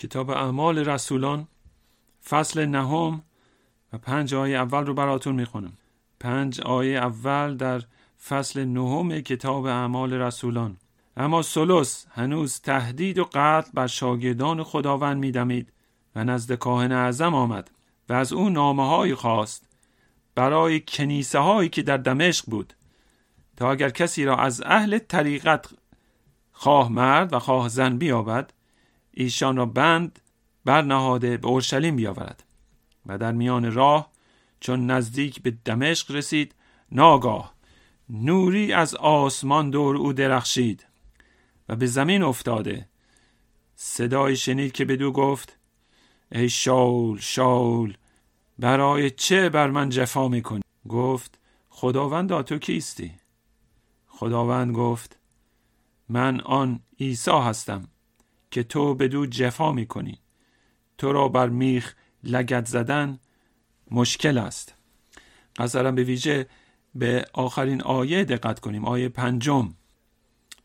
[0.00, 1.48] کتاب اعمال رسولان
[2.28, 3.22] فصل نهم
[3.92, 5.72] و پنج آیه اول رو براتون می‌خونم.
[6.20, 7.82] پنج آیه اول در
[8.28, 10.76] فصل نهم کتاب اعمال رسولان.
[11.16, 15.72] اما سلس هنوز تهدید و قتل بر شاگردان خداوند میدمید
[16.16, 17.70] و نزد کاهن اعظم آمد
[18.08, 19.68] و از او نامه خواست
[20.34, 22.74] برای کنیسه هایی که در دمشق بود
[23.56, 25.68] تا اگر کسی را از اهل طریقت
[26.52, 28.52] خواه مرد و خواه زن بیابد
[29.10, 30.20] ایشان را بند
[30.64, 32.44] برنهاده به اورشلیم بیاورد
[33.06, 34.10] و در میان راه
[34.60, 36.54] چون نزدیک به دمشق رسید
[36.92, 37.54] ناگاه
[38.10, 40.86] نوری از آسمان دور او درخشید
[41.68, 42.88] و به زمین افتاده.
[43.76, 45.56] صدای شنید که بدو گفت
[46.32, 47.94] ای شاول شاول
[48.58, 51.38] برای چه بر من جفا می‌کنی؟ گفت
[51.70, 53.12] خداوند تو کیستی؟
[54.06, 55.18] خداوند گفت
[56.08, 57.88] من آن عیسی هستم.
[58.50, 60.18] که تو بدو جفا می‌کنی.
[60.98, 63.18] تو را بر میخ لگت زدن
[63.90, 64.74] مشکل است.
[65.56, 66.46] قصرم به ویژه
[66.94, 68.84] به آخرین آیه دقت کنیم.
[68.84, 69.74] آیه پنجم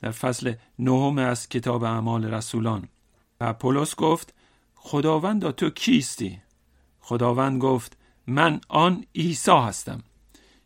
[0.01, 2.87] در فصل نهم از کتاب اعمال رسولان.
[3.41, 4.33] و پولس گفت
[4.75, 6.41] خداوند تو کیستی؟
[6.99, 10.03] خداوند گفت من آن عیسی هستم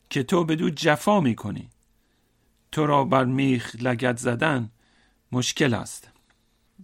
[0.09, 1.70] که تو بدو جفا می‌کنی.
[2.72, 4.72] تو را بر میخ لگت زدن
[5.31, 6.09] مشکل است.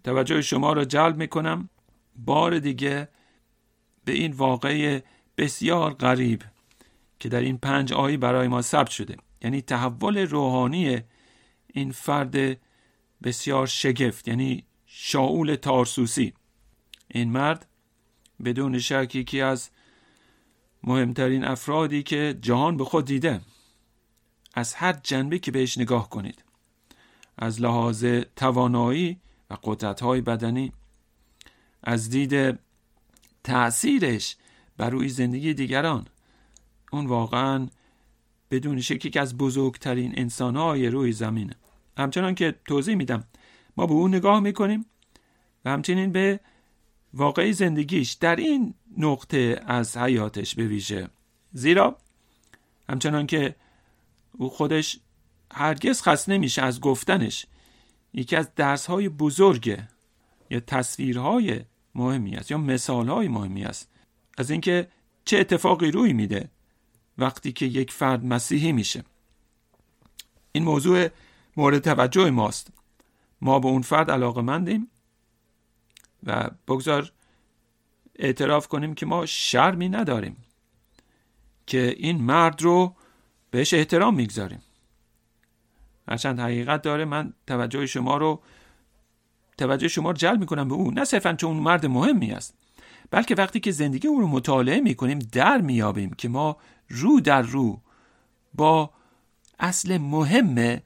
[0.03, 1.69] توجه شما را جلب می‌کنم.
[2.15, 3.07] بار دیگه
[4.05, 5.03] به این واقعه
[5.37, 6.43] بسیار غریب
[7.19, 9.17] که در این پنج آیه برای ما ثبت شده.
[9.41, 11.01] یعنی تحول روحانی
[11.73, 12.57] این فرد
[13.23, 16.33] بسیار شگفت یعنی شاول تارسوسی.
[17.07, 17.67] این مرد
[18.45, 19.69] بدون شک یکی از
[20.83, 23.41] مهمترین افرادی که جهان به خود دیده.
[24.53, 26.43] از هر جنبه که بهش نگاه کنید
[27.37, 30.73] از لحاظ توانایی و قدرت‌های بدنی
[31.83, 32.59] از دید
[33.43, 34.35] تأثیرش
[34.77, 36.07] بر روی زندگی دیگران.
[36.91, 37.67] اون واقعا
[38.51, 41.55] بدون شک یکی از بزرگترین انسانهای روی زمینه.
[41.97, 43.23] همچنان که توضیح میدم
[43.77, 44.85] ما به اون نگاه می‌کنیم
[45.65, 46.39] و همچنین به
[47.13, 51.09] واقعی زندگیش در این نقطه از حیاتش بویژه
[51.53, 51.97] زیرا
[52.89, 53.55] همچنان که
[54.31, 54.99] او خودش
[55.53, 57.45] هرگز خست نمیشه از گفتنش
[58.15, 59.79] یکی از درس های بزرگ
[60.49, 61.61] یا تصویرهای
[61.95, 63.89] مهمی است یا مثال های مهمی است.
[64.37, 64.87] از اینکه
[65.25, 66.49] چه اتفاقی روی میده
[67.17, 69.03] وقتی که یک فرد مسیحی میشه.
[70.51, 71.07] این موضوع
[71.57, 72.67] مورد توجه ماست.
[73.41, 74.87] ما به اون فرد علاقه مندیم
[76.23, 77.11] و بگذار
[78.15, 80.37] اعتراف کنیم که ما شرمی نداریم
[81.67, 82.95] که این مرد رو
[83.51, 84.61] بهش احترام می‌گذاریم.
[86.07, 87.05] هرچند حقیقت داره.
[87.05, 88.41] من توجه شما رو
[89.57, 90.93] توجه شما رو جلب می‌کنم به اون.
[90.93, 92.53] نه صرفا چون مرد مهمی است
[93.11, 96.57] بلکه وقتی که زندگی او رو مطالعه می‌کنیم در میابیم که ما
[96.89, 97.81] رو در رو
[98.53, 98.89] با
[99.59, 100.81] اصل مهم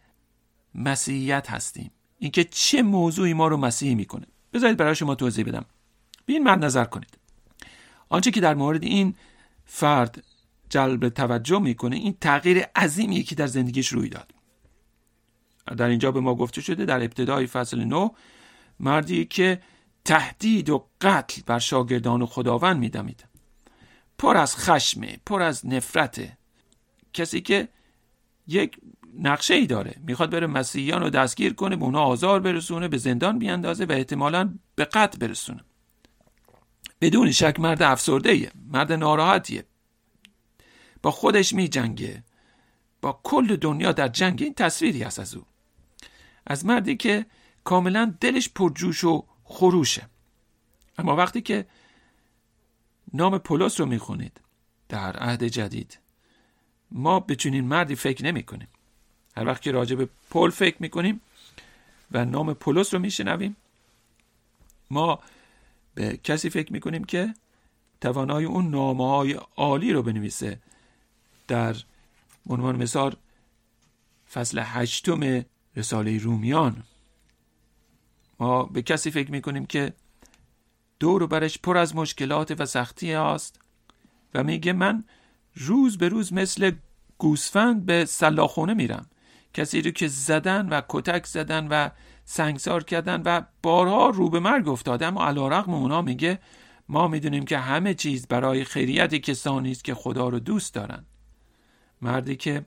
[0.75, 1.91] مسیحیت هستیم.
[2.19, 4.25] اینکه چه موضوعی ما رو مسیحی می‌کنه.
[4.53, 5.65] بذارید برای شما توضیح بدم.
[6.25, 7.17] به این مرد نظر کنید.
[8.09, 9.15] آنچه که در مورد این
[9.65, 10.23] فرد
[10.69, 14.33] جلب توجه می‌کنه این تغییر عظیمی که در زندگیش روی داد.
[15.77, 18.09] در اینجا به ما گفته شده در ابتدای فصل نو
[18.79, 19.61] مردی که
[20.05, 23.25] تهدید و قتل بر شاگردان خداوند میدمید.
[24.17, 26.37] پر از خشمه پر از نفرته
[27.13, 27.67] کسی که
[28.47, 28.77] یک
[29.19, 33.39] نقشه ای داره می‌خواد بره مسیحیان رو دستگیر کنه به اونا آزار برسونه به زندان
[33.39, 35.63] بیاندازه و احتمالا به قتل برسونه.
[37.01, 38.51] بدون شک مرد افسرده ایه.
[38.71, 39.65] مرد ناراحتیه.
[41.01, 42.23] با خودش می جنگه
[43.01, 44.43] با کل دنیا در جنگ.
[44.43, 45.45] این تصویری هست از او.
[46.47, 47.25] از مردی که
[47.63, 50.07] کاملا دلش پرجوش و خروشه.
[50.97, 51.65] اما وقتی که
[53.13, 54.41] نام پولس رو می‌خونید
[54.89, 55.99] در عهد جدید
[56.91, 58.67] ما به چنین مردی فکر نمی کنیم
[59.37, 61.21] هر وقت که راجع به پل فکر می‌کنیم
[62.11, 63.55] و نام پولس رو میشنویم
[64.91, 65.19] ما
[65.95, 67.33] به کسی فکر می‌کنیم که
[68.01, 70.59] توانای اون نامه های عالی رو بنویسه.
[71.47, 71.75] در
[72.49, 73.15] عنوان مثال
[74.33, 75.45] فصل هشتم
[75.79, 76.83] رساله رومیان.
[78.39, 79.93] ما به کسی فکر می‌کنیم که
[80.99, 83.59] دور و برش پر از مشکلات و سختی است
[84.33, 85.03] و میگه من
[85.55, 86.71] روز به روز مثل
[87.17, 89.05] گوسفند به سلاخونه میرم.
[89.53, 91.89] کسی رو که زدن و کتک زدن و
[92.25, 96.39] سنگسار کردن و بارها رو به مرگ افتاده اما علا رقم اونا میگه
[96.89, 101.05] ما می‌دونیم که همه چیز برای خیریت کسانی است که خدا رو دوست دارن.
[102.01, 102.65] مردی که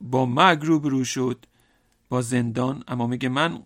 [0.00, 1.46] با مرگ روبرو شد
[2.08, 2.84] با زندان.
[2.88, 3.62] اما میگه من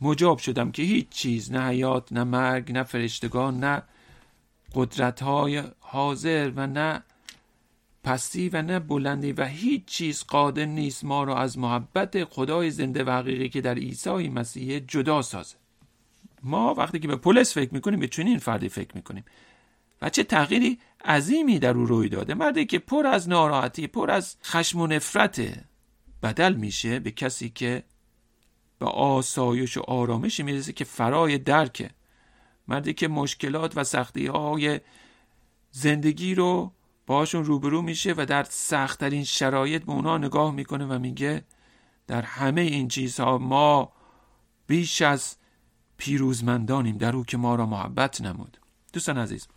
[0.00, 3.82] مجاب شدم که هیچ چیز نه حیات نه مرگ نه فرشتگان نه
[4.74, 7.02] قدرت های حاضر و نه
[8.04, 13.04] پستی و نه بلندی و هیچ چیز قادر نیست ما را از محبت خدای زنده
[13.04, 15.56] و حقیقی که در عیسی مسیح جدا سازه.
[16.42, 19.24] ما وقتی که به پولس فکر می‌کنیم به چنین فردی فکر می‌کنیم.
[20.02, 22.34] و چه تغییری عظیمی در او روی داده.
[22.34, 25.64] مردی که پر از ناراحتی پر از خشم و نفرت
[26.22, 27.82] بدل میشه به کسی که
[28.78, 31.90] به آسایش و آرامشی می‌رسه که فرای درکه
[32.68, 34.80] مردی که مشکلات و سختی های
[35.70, 36.72] زندگی رو
[37.06, 41.44] باشون روبرو میشه و در سختترین شرایط به اونا نگاه می‌کنه و میگه
[42.06, 43.92] در همه این چیزها ما
[44.66, 45.36] بیش از
[45.96, 48.60] پیروزمندانیم در او که ما را محبت نمود.
[48.92, 49.48] دوستان عزیز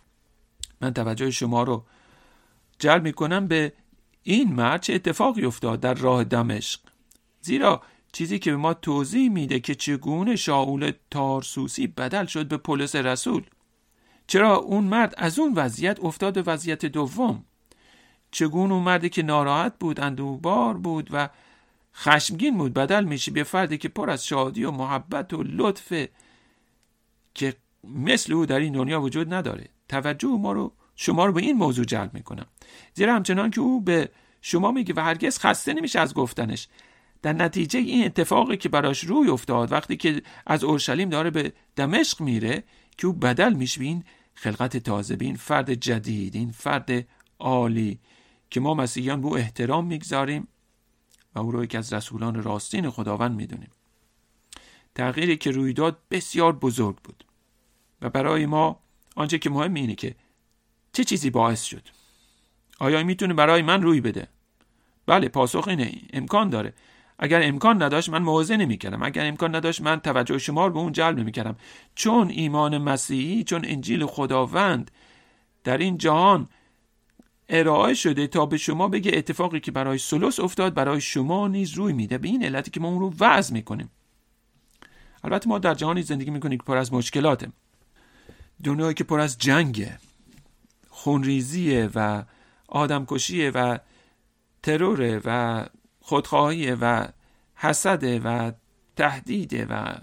[0.80, 1.86] من توجه شما رو
[2.78, 3.72] جلب می‌کنم به
[4.22, 6.80] این مرد چه اتفاقی افتاد در راه دمشق؟
[7.40, 7.82] زیرا
[8.12, 13.42] چیزی که به ما توضیح میده که چگونه شاول تارسوسی بدل شد به پولس رسول.
[14.26, 17.44] چرا اون مرد از اون وضعیت افتاد به وضعیت دوم؟
[18.30, 21.28] چگونه اون مردی که ناراحت بود اندوهبار بود و
[21.94, 26.06] خشمگین بود بدل میشه به فردی که پر از شادی و محبت و لطف
[27.34, 29.68] که مثل او در این دنیا وجود نداره.
[29.88, 32.46] توجه ما رو شما رو به این موضوع جلب می‌کنم.
[32.94, 34.10] زیرا همچنان که او به
[34.40, 36.68] شما میگه و هرگز خسته نمیشه از گفتنش.
[37.22, 42.20] در نتیجه این اتفاقی که براش روی افتاد وقتی که از اورشلیم داره به دمشق
[42.20, 42.64] میره
[42.98, 44.04] که او بدل میشه به این
[44.34, 45.16] خلقت تازه.
[45.16, 46.90] به این فرد جدید این فرد
[47.38, 47.98] عالی
[48.50, 50.48] که ما مسیحیان به او احترام می‌گذاریم
[51.34, 53.70] و او رو یکی از رسولان راستین خداوند می‌دونیم.
[54.94, 57.24] تغییری که روی داد بسیار بزرگ بود.
[58.02, 58.80] و برای ما
[59.16, 60.14] آنچه که مهم اینه که
[60.92, 61.82] چه چیزی باعث شد؟
[62.78, 64.28] آیا می‌تونه برای من روی بده؟
[65.06, 65.92] بله پاسخ اینه.
[66.12, 66.72] امکان داره.
[67.18, 69.02] اگر امکان نداشت من موعظه نمی‌کردم.
[69.02, 71.56] اگر امکان نداشت من توجه شما رو به اون جلب نمی‌کردم.
[71.94, 74.90] چون ایمان مسیحی چون انجیل خداوند
[75.64, 76.48] در این جهان
[77.48, 81.92] ارائه شده تا به شما بگه اتفاقی که برای سلوس افتاد برای شما نیز روی
[81.92, 82.18] میده.
[82.18, 83.90] به این علتی که ما اون رو وضع می‌کنیم.
[85.24, 87.48] البته ما در جهانی زندگی می‌کنیم که پر از مشکلاته.
[88.64, 89.98] دنیایی که پر از جنگه.
[91.00, 92.22] خونریزیه و
[92.68, 93.78] آدمکشیه و
[94.62, 95.66] تروره و
[96.00, 97.06] خودخواهیه و
[97.54, 98.52] حسده و
[98.96, 99.94] تهدیده و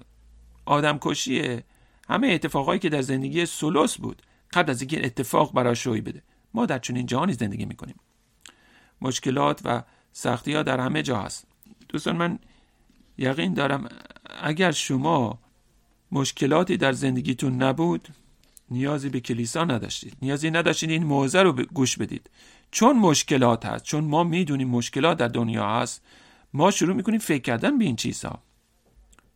[0.66, 1.64] آدمکشیه.
[2.10, 4.22] همه اتفاقایی که در زندگی سلوس بود
[4.54, 6.24] قبل از اینکه اتفاق براش روی بده.
[6.54, 7.96] ما در چنین جهانی زندگی می‌کنیم.
[9.02, 11.48] مشکلات و سختی ها در همه جا هست.
[11.90, 12.40] دوستان من
[13.18, 13.90] یقین دارم
[14.44, 15.40] اگر شما
[16.12, 18.08] مشکلاتی در زندگیتون نبود
[18.72, 20.18] نیازی به کلیسا نداشتید.
[20.22, 22.30] نیازی نداشتید این موضع رو گوش بدید.
[22.72, 26.02] چون مشکلات هست چون ما می‌دونیم مشکلات در دنیا هست
[26.54, 28.40] ما شروع می‌کنیم فکر کردن به این چیزها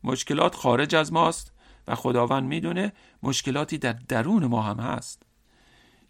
[0.04, 1.52] مشکلات خارج از ماست
[1.88, 2.94] و خداوند می‌دونه
[3.24, 5.24] مشکلاتی در درون ما هم هست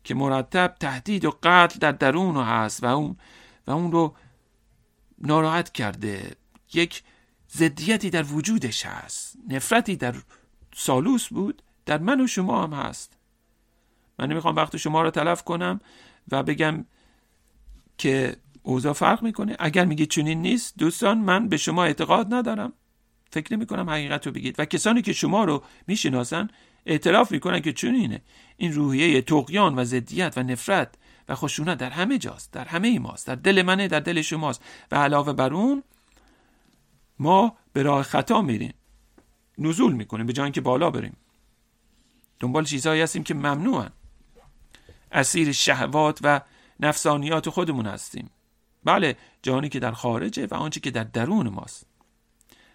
[0.04, 3.18] که مرتب تهدید و قتل در درون هست و اون
[3.68, 4.16] و اون رو
[5.20, 6.36] ناراحت کرده.
[6.74, 7.04] یک
[7.52, 9.38] ضدیتی در وجودش هست.
[9.50, 10.16] نفرتی در
[10.76, 13.18] سالوس بود در من و شما هم هست.
[14.20, 15.82] من نمی‌خوام وقت شما رو تلف کنم
[16.32, 16.86] و بگم
[17.98, 19.56] که اوضاع فرق می‌کنه.
[19.60, 22.74] اگر میگید چنین نیست دوستان من به شما اعتقاد ندارم.
[23.32, 24.60] فکر نمی کنم حقیقت رو بگید.
[24.60, 26.48] و کسانی که شما رو می‌شناسن
[26.86, 28.22] اعتراف می‌کنن که چنینه.
[28.58, 30.96] این روحیه تقیان و ضدیت و نفرت
[31.30, 34.64] و خشونت در همه جاست در همه ای ماست در دل منه در دل شماست.
[34.92, 35.84] و علاوه بر اون
[37.20, 38.74] ما به راه خطا میریم.
[39.58, 41.18] نزول می‌کنیم به جای که بالا بریم.
[42.42, 43.92] دنبال چیزهایی هستیم که ممنوعن.
[45.12, 46.42] اسیر شهوات و
[46.80, 48.30] نفسانیات خودمون هستیم.
[48.84, 51.86] بله جانی که در خارجه و آنچه که در درون ماست.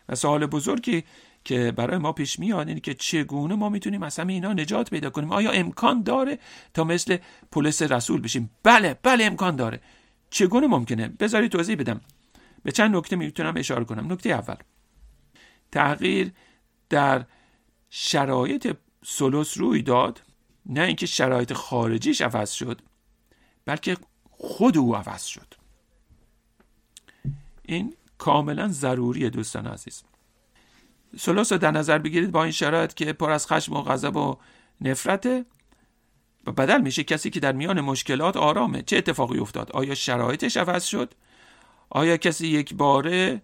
[0.08, 1.04] و سوال بزرگی
[1.44, 5.10] که برای ما پیش میاد اینه که چگونه ما می‌تونیم از همه اینا نجات پیدا
[5.10, 6.38] کنیم؟ آیا امکان داره
[6.74, 7.16] تا مثل
[7.52, 9.80] پلیس رسول بشیم؟ بله بله امکان داره.
[10.30, 12.00] چگونه ممکنه؟ بذاری توضیح بدم.
[12.62, 14.12] به چند نکته می‌تونم اشاره کنم.
[14.12, 14.56] نکته اول.
[15.72, 16.32] تغییر
[16.88, 17.24] در
[17.90, 18.76] شرایط
[19.08, 20.22] سلوس روی داد
[20.66, 22.80] نه اینکه شرایط خارجیش عوض شد
[23.64, 23.96] بلکه
[24.30, 25.54] خود او عوض شد.
[27.62, 30.02] این کاملا ضروریه دوستان عزیز.
[31.18, 34.36] سلوس رو در نظر بگیرید با این شرایط که پر از خشم و غضب و
[34.80, 35.44] نفرته
[36.46, 38.82] و بدل میشه کسی که در میان مشکلات آرامه.
[38.82, 41.14] چه اتفاقی افتاد؟ آیا شرایطش عوض شد؟
[41.90, 43.42] آیا کسی یک باره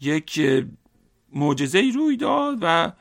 [0.00, 0.40] یک
[1.32, 2.92] معجزه روی داد و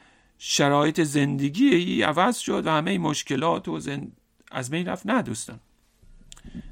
[0.45, 4.17] شرایط زندگی ای عوض شد و همه مشکلات و زند...
[4.51, 5.05] از بین رفت.
[5.05, 5.59] نه دوستان.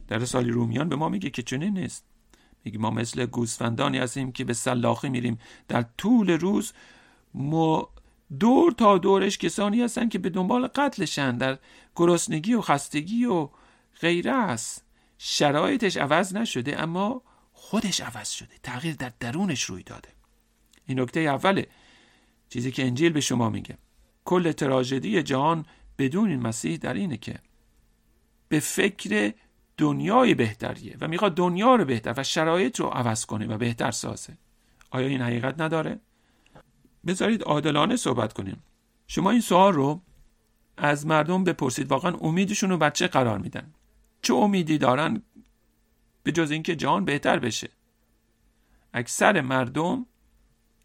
[0.07, 2.05] در سالی رومیان به ما میگه که چنین نیست.
[2.63, 5.39] میگه ما مثل گوسفندانی هستیم که به سلاخی میریم.
[5.67, 6.73] در طول روز
[7.33, 7.89] ما
[8.39, 11.37] دور تا دورش کسانی هستن که به دنبال قتلشن.
[11.37, 11.57] در
[11.95, 13.49] گرسنگی و خستگی و
[14.01, 14.85] غیره است.
[15.17, 17.21] شرایطش عوض نشده اما
[17.53, 18.53] خودش عوض شده.
[18.63, 20.09] تغییر در درونش روی داده.
[20.85, 21.67] این نکته اوله
[22.51, 23.77] چیزی که انجیل به شما میگه.
[24.25, 25.65] کل تراژدی جهان
[25.97, 27.39] بدون این مسیح در اینه که
[28.49, 29.33] به فکر
[29.77, 34.37] دنیای بهتریه و می‌خواد دنیا رو بهتر و شرایط رو عوض کنه و بهتر سازه.
[34.89, 35.99] آیا این حقیقت نداره؟
[37.07, 38.63] بذارید عادلانه صحبت کنیم.
[39.07, 40.01] شما این سوال رو
[40.77, 41.87] از مردم بپرسید.
[41.87, 43.73] واقعا امیدشون رو بچه قرار میدن.
[44.21, 45.21] چه امیدی دارن؟
[46.23, 47.69] به جز اینکه جهان بهتر بشه.
[48.93, 50.05] اکثر مردم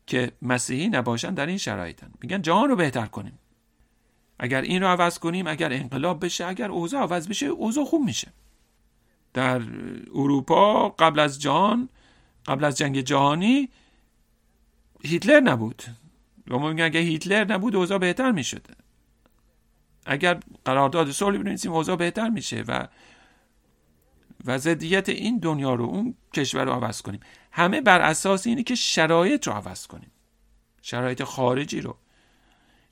[0.06, 2.10] که مسیحی نباشن در این شرایطن.
[2.22, 3.38] میگن جهان رو بهتر کنیم.
[4.38, 8.32] اگر این رو عوض کنیم اگر انقلاب بشه اگر اوضاع عوض بشه اوضاع خوب میشه.
[9.34, 9.62] در
[10.14, 11.88] اروپا قبل از جهان
[12.46, 13.68] قبل از جنگ جهانی
[15.04, 15.82] هیتلر نبود.
[16.46, 18.66] ما اگه هیتلر نبود اوضاع بهتر می‌شد.
[20.06, 22.88] اگر قرارداد صلح بنویسیم اوضاع بهتر میشه و
[24.44, 27.20] و ضدیت این دنیا رو اون کشور رو عوض کنیم.
[27.56, 30.10] همه بر اساس اینه که شرایط رو عوض کنیم.
[30.82, 31.96] شرایط خارجی رو.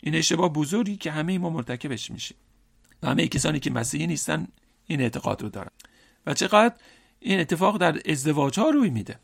[0.02, 2.37] این اشتباه بزرگی که همه ما مرتکبش میشیم.
[3.02, 4.49] و همه کسانی که مسیحی نیستن
[4.87, 5.71] این اعتقاد رو دارن.
[6.26, 6.75] و چقدر
[7.21, 9.18] این اتفاق در ازدواج ها روی میده.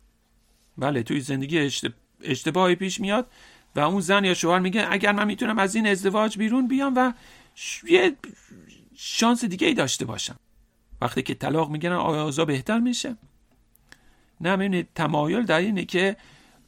[0.78, 1.70] بله توی زندگی
[2.22, 3.30] اشتباهی پیش میاد
[3.76, 7.12] و اون زن یا شوهر میگه اگر من می‌تونم از این ازدواج بیرون بیام و
[7.88, 8.16] یه
[8.96, 10.36] شانس دیگه ای داشته باشم.
[11.00, 13.16] وقتی که طلاق می‌گیرن آیا بهتر میشه؟
[14.40, 16.16] نه ببینید تمایل در اینه که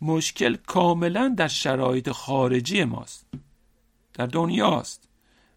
[0.03, 3.27] مشکل کاملا در شرایط خارجی ماست
[4.15, 5.09] در دنیاست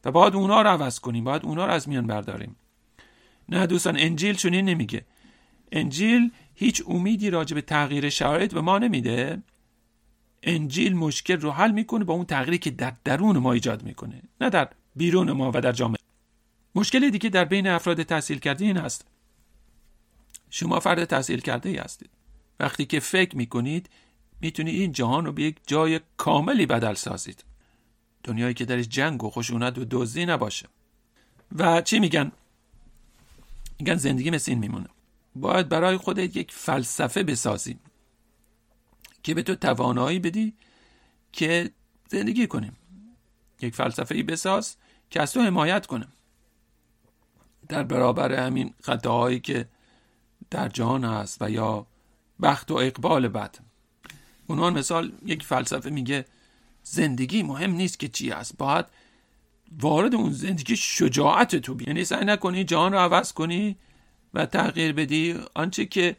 [0.06, 2.56] و باید اونا رو عوض کنیم باید اونا رو از میان برداریم.
[3.50, 5.06] نه دوستان انجیل چنین نمیگه.
[5.72, 9.42] انجیل هیچ امیدی راجع به تغییر شرایط به ما نمیده.
[10.44, 14.50] انجیل مشکل رو حل می‌کنه با اون تغییری که در درون ما ایجاد می‌کنه نه
[14.50, 15.98] در بیرون ما و در جامعه.
[16.76, 19.08] مشکل دیگه در بین افراد تحصیل کرده این هست.
[20.56, 22.10] شما فرد تحصیل کرده ای هستید.
[22.60, 23.90] وقتی که فکر می‌کنید
[24.42, 27.44] می‌تونید این جهان رو به یک جای کاملی بدل سازید.
[28.24, 30.68] دنیایی که درش جنگ و خشونت و دزدی نباشه.
[31.56, 32.32] و چی میگن؟
[33.80, 34.88] میگن زندگی مثل این میمونه.
[35.36, 37.80] باید برای خودت یک فلسفه بسازی
[39.24, 40.54] که به تو توانایی بدی
[41.32, 41.72] که
[42.08, 42.78] زندگی کنیم
[43.62, 44.78] یک فلسفه ای بساز
[45.10, 46.08] که از تو حمایت کنه.
[47.68, 49.68] در برابر همین خطاهایی که
[50.52, 51.88] در جهان هست و یا
[52.42, 53.58] بخت و اقبال بد.
[54.48, 56.25] اونها مثال یک فلسفه میگه
[56.84, 58.86] زندگی مهم نیست که چی هست باید
[59.82, 63.78] وارد اون زندگی شجاعت تو بی یعنی سعی نکنی جهان رو عوض کنی
[64.34, 65.40] و تغییر بدی.
[65.54, 66.16] آنچه که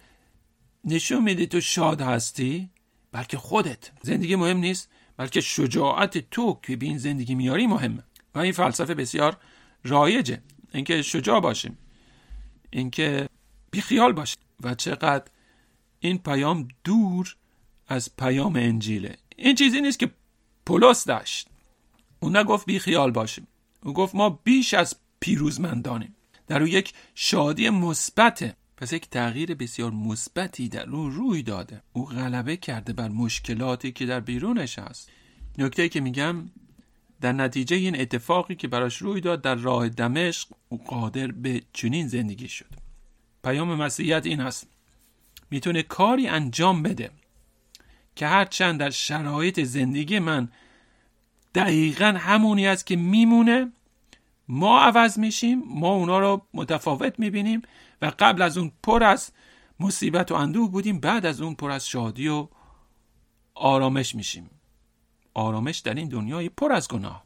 [0.85, 2.71] نشون میده تو شاد هستی
[3.13, 3.91] بلکه خودت.
[4.03, 8.03] زندگی مهم نیست بلکه شجاعت تو که به این زندگی میاری مهمه.
[8.35, 9.37] و این فلسفه بسیار
[9.85, 10.43] رایجه.
[10.73, 11.79] اینکه شجاع باشیم.
[12.71, 13.29] اینکه
[13.77, 15.25] بیخیال باشیم و چقدر
[16.01, 17.37] این پیام دور
[17.89, 19.17] از پیام انجیله.
[19.37, 20.11] این چیزی نیست که
[20.67, 21.49] پولس داشت.
[22.21, 23.47] اون نگفت بیخیال باشیم.
[23.83, 26.17] او گفت ما بیش از پیروزمندانیم.
[26.47, 31.83] در او یک شادی مثبته پس یک تغییر بسیار مثبتی در او روی داده.
[31.93, 35.11] او غلبه کرده بر مشکلاتی که در بیرونش هست.
[35.59, 36.51] نکته که میگم
[37.21, 42.09] در نتیجه این اتفاقی که براش روی داد در راه دمشق او قادر به چنین
[42.09, 42.86] زندگی شد.
[43.47, 44.67] پیام مسیحیت این هست.
[45.51, 47.11] می‌تونه کاری انجام بده
[48.17, 50.49] که هرچند در شرایط زندگی من
[51.55, 53.73] دقیقا همونی است که میمونه
[54.49, 57.63] ما عوض میشیم ما اونا رو متفاوت می‌بینیم
[58.03, 59.33] و قبل از اون پر از
[59.81, 62.49] مصیبت و اندوه بودیم بعد از اون پر از شادی و
[63.55, 64.51] آرامش میشیم.
[65.35, 67.25] آرامش در این دنیای پر از گناه.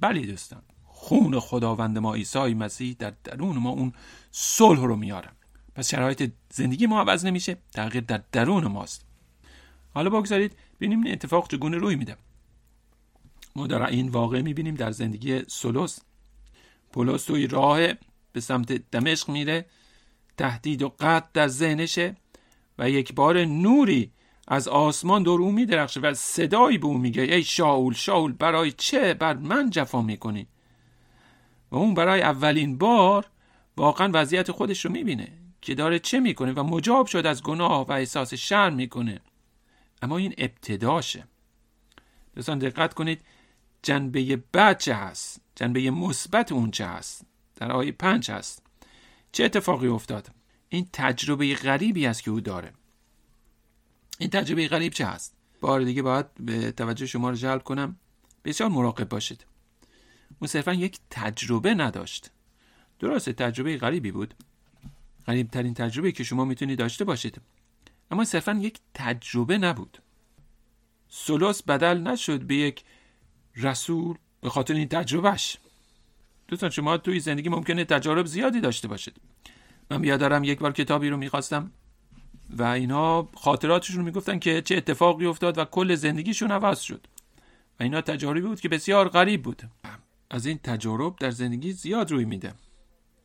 [0.00, 3.92] بلی دوستان خون خداوند ما عیسی مسیح در درون ما اون
[4.30, 5.35] صلح رو میاره.
[5.76, 9.06] پس شرایط زندگی ما عوض نمیشه تغییر در درون ماست.
[9.94, 12.16] حالا بگذارید ببینیم این اتفاق چگونه روی میده.
[13.56, 15.98] ما در این واقع می‌بینیم در زندگی سولوس.
[16.92, 17.80] پولس توی راه
[18.32, 19.66] به سمت دمشق میره
[20.36, 22.16] تهدید و قتل در ذهنشه
[22.78, 24.12] و یک بار نوری
[24.48, 29.14] از آسمان دور او میدرخشه و صدایی به او میگه ای شاول شاول برای چه
[29.14, 30.46] بر من جفا می‌کنی؟
[31.70, 33.26] و اون برای اولین بار
[33.76, 35.45] واقعا وضعیت خودش رو می‌بینه.
[35.60, 39.20] که داره چه می‌کنه و مجاب شد از گناه و احساس شرم می‌کنه.
[40.02, 41.26] اما این ابتداشه
[42.34, 43.20] دوستان دقت کنید
[43.82, 48.62] جنبه بد چه هست؟ جنبه مثبت اون چه هست؟ در آیه پنج هست.
[49.32, 50.30] چه اتفاقی افتاد؟
[50.68, 52.72] این تجربه غریبی است که او داره.
[54.18, 57.96] این تجربه غریب چه هست؟ بار دیگه باید به توجه شما رو جلب کنم.
[58.44, 59.46] بسیار مراقب باشید.
[60.40, 62.30] اون صرفا یک تجربه نداشت.
[62.98, 64.34] درسته تجربه غریبی بود.
[65.26, 67.40] غریب ترین تجربه که شما می‌تونید داشته باشید.
[68.10, 69.98] اما صرفا یک تجربه نبود.
[71.08, 72.84] سولوس بدل نشد به یک
[73.56, 75.56] رسول به خاطر این تجربهش
[76.48, 79.16] دوستان شما توی زندگی ممکنه تجارب زیادی داشته باشید.
[79.90, 81.70] من بیادارم یک بار کتابی رو می‌خواستم
[82.50, 87.06] و اینا خاطراتشون می‌گفتن که چه اتفاقی افتاد و کل زندگیشون عوض شد.
[87.80, 89.62] و اینا تجاربی بود که بسیار غریب بود.
[90.30, 92.54] از این تجارب در زندگی زیاد روی میده.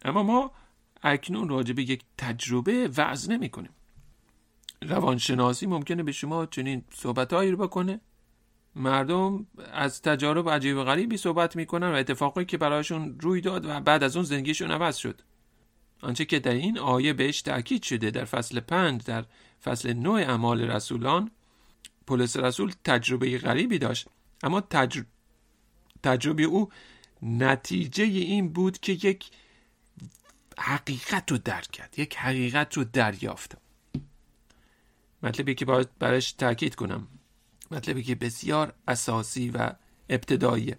[0.06, 0.52] اما ما
[1.04, 3.72] اکنون راجع به یک تجربه وعظ نمی کنیم
[4.82, 8.02] روانشناسی ممکنه به شما چنین صحبتهایی رو بکنه.
[8.76, 13.80] مردم از تجارب عجیب و غریبی صحبت می‌کنن و اتفاقی که برایشون روی داد و
[13.80, 15.22] بعد از اون زندگیشون عوض شد.
[16.02, 19.26] آنچه که در این آیه بهش تاکید شده در فصل پنج در
[19.64, 21.32] فصل نوع اعمال رسولان
[22.08, 24.08] پولس رسول تجربه غریبی داشت
[24.44, 25.04] اما تجر...
[26.04, 26.70] تجربه او
[27.22, 29.32] نتیجه این بود که یک
[30.60, 32.00] حقیقت رو درک کرد.
[32.00, 33.58] یک حقیقت رو دریافت.
[35.24, 37.08] مطلبی که باید برش تاکید کنم.
[37.72, 39.74] مطلبی که بسیار اساسی و
[40.10, 40.78] ابتداییه.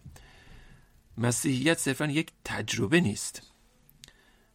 [1.19, 3.53] مسیحیت صرفا یک تجربه نیست.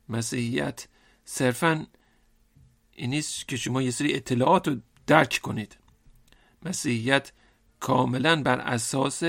[0.10, 0.88] مسیحیت
[1.26, 1.88] صرفا
[2.92, 5.78] این نیست که شما یه سری اطلاعات رو درک کنید.
[6.64, 7.32] مسیحیت
[7.80, 9.24] کاملا بر اساس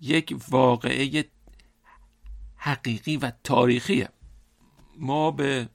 [0.00, 1.24] یک واقعه
[2.56, 4.08] حقیقی و تاریخیه.
[5.00, 5.68] ما به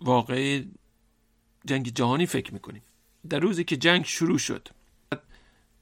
[0.00, 0.64] واقعه
[1.66, 2.82] جنگ جهانی فکر می‌کنیم.
[3.28, 4.68] در روزی که جنگ شروع شد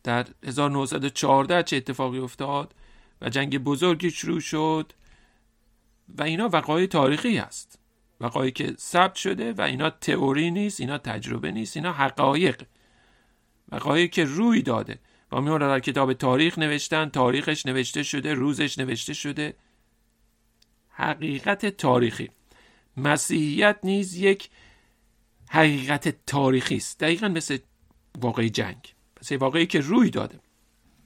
[0.02, 2.74] در 1914 چه اتفاقی افتاد
[3.20, 4.92] و جنگ بزرگی شروع شد
[6.08, 7.78] و اینا وقایع تاریخی هست.
[8.20, 12.62] وقایعی که ثبت شده و اینا تئوری نیست اینا تجربه نیست اینا حقایق.
[13.72, 14.98] وقایعی که روی داده.
[15.32, 19.54] و می در کتاب تاریخ نوشتن تاریخش نوشته شده روزش نوشته شده.
[20.96, 22.30] حقیقت تاریخی.
[22.96, 24.50] مسیحیت نیز یک
[25.50, 27.00] حقیقت تاریخی است.
[27.00, 27.58] دقیقا مثل
[28.18, 28.94] واقعی جنگ.
[29.22, 30.40] مثل واقعی که روی داده.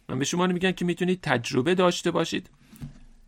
[0.09, 2.51] من به شما نمیگم که می‌تونید تجربه داشته باشید.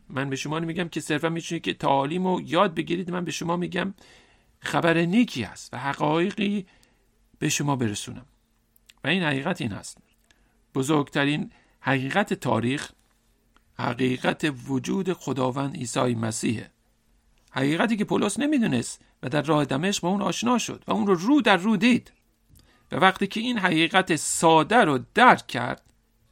[0.08, 3.10] من به شما میگم که صرفا می‌تونید که تعالیم رو یاد بگیرید.
[3.10, 3.94] من به شما میگم
[4.60, 6.66] خبر نیکی است و حقایقی
[7.38, 8.26] به شما برسونم.
[9.04, 9.98] و این حقیقت این هست.
[10.74, 12.92] بزرگترین حقیقت تاریخ
[13.78, 16.70] حقیقت وجود خداوند عیسی مسیحه
[17.50, 21.14] حقیقتی که پولس نمی‌دونست و در راه دمشق با اون آشنا شد و اون رو
[21.14, 22.12] رو در رو دید.
[22.92, 25.82] و وقتی که این حقیقت ساده رو درک کرد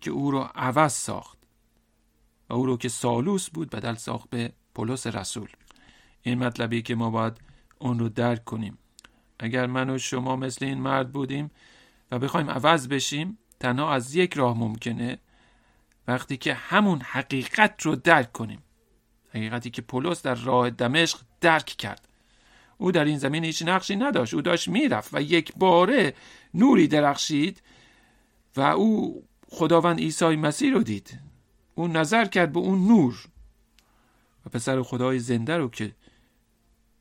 [0.01, 1.39] که او رو عوض ساخت.
[2.49, 5.49] و او رو که سالوس بود بدل ساخت به پولس رسول.
[6.23, 7.41] این مطلبی که ما باید
[7.79, 8.79] اون رو درک کنیم.
[9.39, 11.51] اگر من و شما مثل این مرد بودیم
[12.11, 15.19] و بخوایم عوض بشیم تنها از یک راه ممکنه
[16.11, 18.63] وقتی که همون حقیقت رو درک کنیم.
[19.35, 22.09] حقیقتی که پولس در راه دمشق درک کرد.
[22.79, 24.35] او در این زمین هیچ نقشی نداشت.
[24.35, 26.15] او داشت می‌رفت و یک باره
[26.55, 27.63] نوری درخشید
[28.57, 31.19] و او خداوند عیسی مسیح رو دید.
[31.75, 33.29] او نظر کرد به اون نور.
[34.47, 35.93] و پسر خدای زنده رو که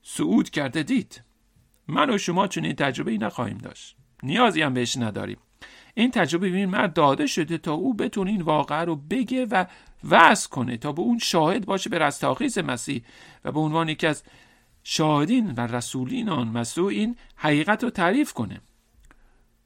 [0.04, 1.24] صعود کرده دید.
[1.88, 3.96] من و شما چنین تجربه ای نخواهیم داشت.
[4.24, 5.38] نیازی هم بهش نداریم.
[6.00, 9.66] این تجربه به این مرد داده شده تا او بتونه این واقعه رو بگه و
[10.04, 13.04] وضع کنه تا به اون شاهد باشه به رستاخیز مسیح
[13.46, 14.24] و به عنوان یکی از
[14.84, 18.62] شاهدین و رسولین آن مسیح این حقیقت رو تعریف کنه.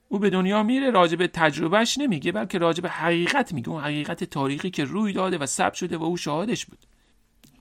[0.10, 3.70] او به دنیا میره راجع به تجربهش نمیگه بلکه راجع به حقیقت میگه.
[3.70, 6.80] اون حقیقت تاریخی که روی داده و ثبت شده و او شاهدش بود.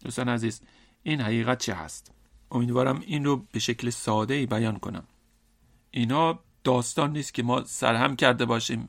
[0.05, 0.61] دوستان عزیز
[1.03, 2.13] این حقیقت چه هست؟
[2.51, 5.05] امیدوارم این رو به شکل ساده ای بیان کنم.
[5.91, 8.89] اینا داستان نیست که ما سرهم کرده باشیم.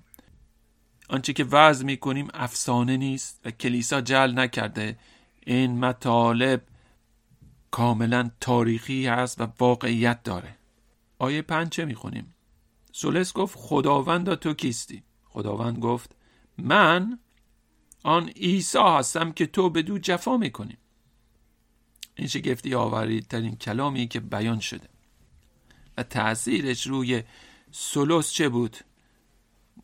[1.09, 4.97] آنچه که وضع می‌کنیم افسانه نیست و کلیسا جل نکرده.
[5.45, 6.61] این مطالب
[7.71, 10.55] کاملا تاریخی هست و واقعیت داره.
[11.19, 12.35] آیه پنج چه می‌خونیم؟
[12.91, 16.15] سولس گفت خداوند تو کیستی؟ خداوند گفت
[16.57, 17.19] من
[18.03, 20.77] آن عیسی هستم که تو به دو جفا می‌کنی.
[22.15, 24.89] این شگفتی آورید ترین کلامی که بیان شده
[25.97, 27.23] و تاثیرش روی
[27.75, 28.77] سولوس چه بود؟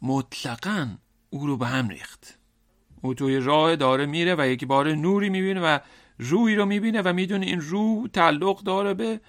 [0.02, 0.97] مطلقا
[1.30, 2.38] او رو به هم ریخت.
[3.02, 5.80] او توی راه داره میره و یک بار نوری می‌بینه و
[6.19, 9.21] روی رو می‌بینه و می‌دونه این رو تعلق داره به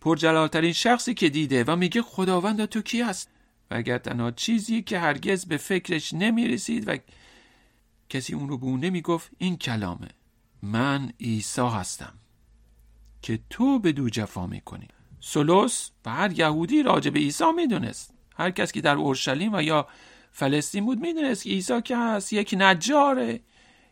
[0.00, 3.30] پرجلالترین شخصی که دیده و میگه خداوند تو کی هست؟
[3.70, 6.96] و اگر تنها چیزی که هرگز به فکرش نمی‌رسید و
[8.08, 10.08] کسی اون رو به اون نمی‌گفت این کلامه.
[10.62, 12.14] من عیسی هستم
[13.22, 14.88] که تو به دو جفا می‌کنی.
[15.26, 18.14] سولوس و هر یهودی راجع به عیسی می‌دونست.
[18.36, 19.86] هر کس که در اورشلیم و یا
[20.32, 23.40] فلسطین بود می‌دونست که عیسی که هست یک نجاره.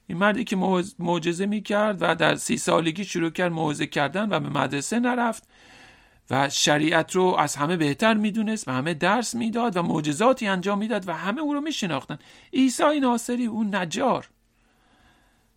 [0.07, 0.57] این مردی که
[0.99, 5.49] معجزه می‌کرد و در سی سالگی شروع کرد موعظه کردن و به مدرسه نرفت
[6.31, 11.09] و شریعت رو از همه بهتر می‌دونست و همه درس می‌داد و معجزاتی انجام می‌داد
[11.09, 12.19] و همه او رو میشناختن.
[12.53, 14.31] عیسی ناصری اون نجار.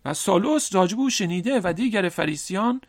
[0.04, 2.80] و سالوس راجب او شنیده و دیگر فریسیان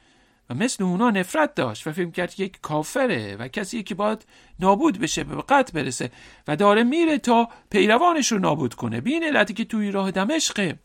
[0.49, 4.25] و مثل اونا نفرت داشت و فکر کرد یک کافره و کسی که باید
[4.59, 6.11] نابود بشه به قتل برسه
[6.47, 9.01] و داره میره تا پیروانش رو نابود کنه.
[9.01, 10.79] بین علتی که توی راه دمشقه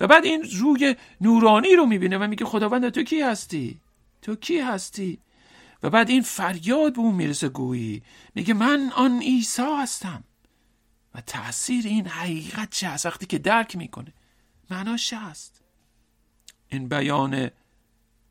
[0.00, 3.80] و بعد این روی نورانی رو می‌بینه و میگه خداوند تو کی هستی؟
[4.22, 5.18] تو کی هستی؟
[5.82, 8.02] و بعد این فریاد به اون می‌رسه گویی.
[8.34, 10.24] میگه من آن عیسی هستم.
[11.14, 14.12] و تاثیر این حقیقت چه هست؟ وقتی که درک می‌کنه.
[14.70, 15.62] معناش هست؟
[16.68, 17.50] این بیان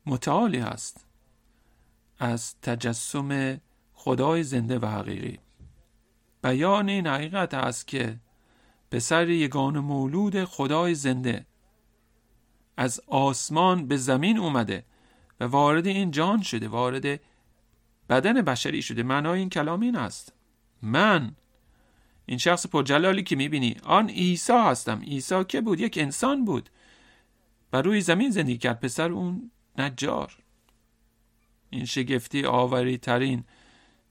[0.06, 1.06] متعالی هست.
[2.18, 3.60] از تجسم
[3.94, 5.38] خدای زنده و حقیقی.
[6.42, 8.20] بیان این حقیقت است که
[8.90, 11.46] پسر یگان مولود خدای زنده
[12.76, 14.84] از آسمان به زمین اومده
[15.40, 17.20] و وارد این جان شده وارد
[18.08, 19.02] بدن بشری شده.
[19.02, 20.32] معنای این کلام این است.
[20.82, 21.32] من
[22.26, 25.00] این شخص پرجلالی که می‌بینی آن عیسی هستم.
[25.00, 26.70] عیسی که بود؟ یک انسان بود.
[27.72, 28.80] و روی زمین زندگی کرد.
[28.80, 30.36] پسر اون نجار.
[31.70, 33.44] این شگفتی آوری ترین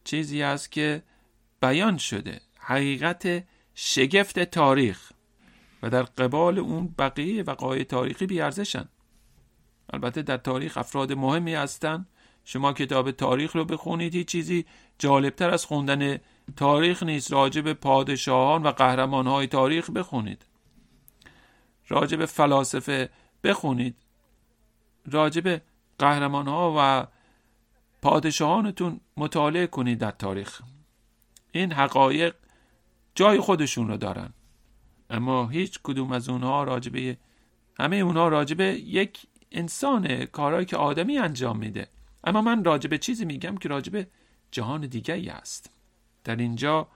[0.03, 1.03] چیزی است که
[1.61, 2.41] بیان شده.
[2.59, 3.43] حقیقت
[3.75, 5.11] شگفت تاریخ.
[5.83, 8.89] و در قبال اون بقیه وقایع تاریخی بیارزشن.
[9.93, 12.07] البته در تاریخ افراد مهمی هستند
[12.45, 14.65] شما کتاب تاریخ رو بخونید هیچ چیزی
[14.99, 16.17] جالبتر از خوندن
[16.55, 17.31] تاریخ نیست.
[17.31, 20.45] راجع به پادشاهان و قهرمانهای تاریخ بخونید.
[21.87, 23.09] راجع به فلاسفه
[23.43, 23.95] بخونید.
[25.05, 25.61] راجع به
[25.99, 27.07] قهرمانها و
[28.01, 30.61] پادشاهانتون مطالعه کنید در تاریخ.
[31.51, 32.35] این حقایق
[33.15, 34.33] جای خودشون رو دارن.
[35.09, 37.17] اما هیچ کدوم از اونها راجبه
[37.79, 41.87] همه اونها راجبه یک انسان کارهایی که آدمی انجام میده.
[42.23, 44.07] اما من راجبه چیزی میگم که راجبه
[44.51, 45.71] جهان دیگری است
[46.23, 46.87] در اینجا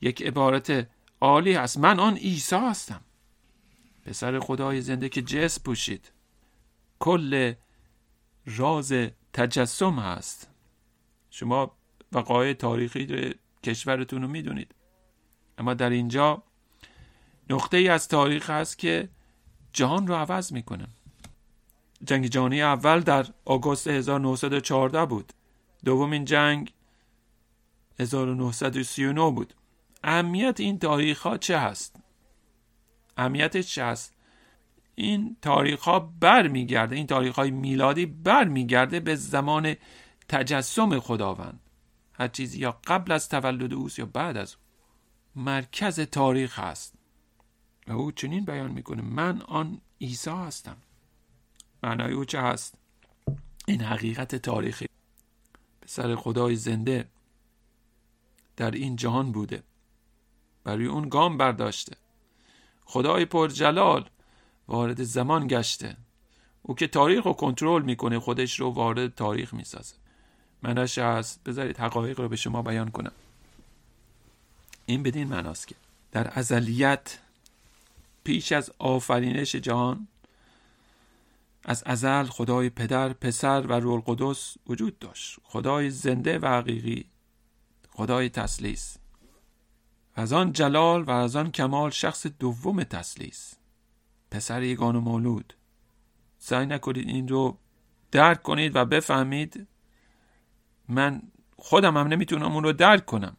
[0.00, 0.88] یک عبارت
[1.20, 1.78] عالی هست.
[1.78, 3.00] من آن عیسی هستم.
[4.04, 6.10] پسر خدای زنده که جس پوشید.
[6.98, 7.52] کل
[8.46, 8.92] راز
[9.32, 10.50] تجسم هست.
[11.30, 11.76] شما
[12.12, 13.34] وقایع تاریخی
[13.64, 14.74] کشورتون رو می‌دونید.
[15.58, 16.42] اما در اینجا
[17.50, 19.08] نقطه ای از تاریخ هست که
[19.72, 20.88] جهان رو عوض می‌کنه.
[22.04, 25.32] جنگ جهانی اول در آگوست 1914 بود.
[25.84, 26.72] دومین جنگ
[28.00, 29.54] 1939 بود.
[30.04, 31.96] اهمیت این تاریخ ها چه هست؟
[33.16, 34.14] اهمیتش چه هست؟
[35.00, 39.74] این تاریخ ها بر میگرده این تاریخ های میلادی بر میگرده به زمان
[40.28, 41.60] تجسم خداوند.
[42.12, 44.60] هر چیزی یا قبل از تولد اوست یا بعد از او.
[45.42, 46.94] مرکز تاریخ هست
[47.86, 50.76] و او چنین بیان می‌کنه من آن عیسی هستم.
[51.82, 52.74] معنای او چه هست؟
[53.66, 54.86] این حقیقت تاریخی.
[55.82, 57.08] پسر خدای زنده
[58.56, 59.62] در این جهان بوده.
[60.64, 61.96] برای اون گام برداشته.
[62.84, 64.08] خدای پرجلال
[64.68, 65.96] وارد زمان گشته.
[66.62, 69.94] او که تاریخ رو کنترل می‌کنه خودش رو وارد تاریخ می‌سازه.
[70.62, 73.12] منش هست بذارید حقایق رو به شما بیان کنم.
[74.86, 75.74] این بدین معناست که
[76.12, 77.18] در ازلیت
[78.24, 80.08] پیش از آفرینش جهان
[81.64, 85.38] از ازل خدای پدر پسر و رول قدس وجود داشت.
[85.44, 87.04] خدای زنده و حقیقی
[87.90, 88.96] خدای تسلیس.
[90.14, 93.54] از آن جلال و از آن کمال شخص دوم تسلیس.
[94.30, 95.54] پسر یگان و مولود.
[96.38, 97.58] سعی نکنید این رو
[98.10, 99.66] درک کنید و بفهمید.
[100.88, 101.22] من
[101.56, 103.36] خودم هم نمی‌تونم اون رو درک کنم.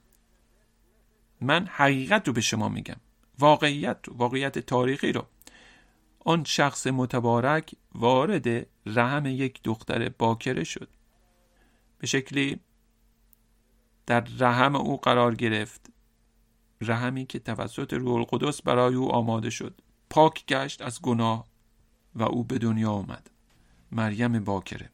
[1.42, 3.00] من حقیقت رو به شما میگم.
[3.40, 5.28] واقعیت رو واقعیت تاریخی رو.
[6.20, 10.90] آن شخص متبارک وارد رحم یک دختر باکره شد.
[11.98, 12.60] به شکلی
[14.06, 15.90] در رحم او قرار گرفت.
[16.82, 19.82] رحمی که توسط روح القدس برای او آماده شد.
[20.10, 21.46] پاک گشت از گناه
[22.16, 23.30] و او به دنیا آمد.
[23.92, 24.90] مریم باکره.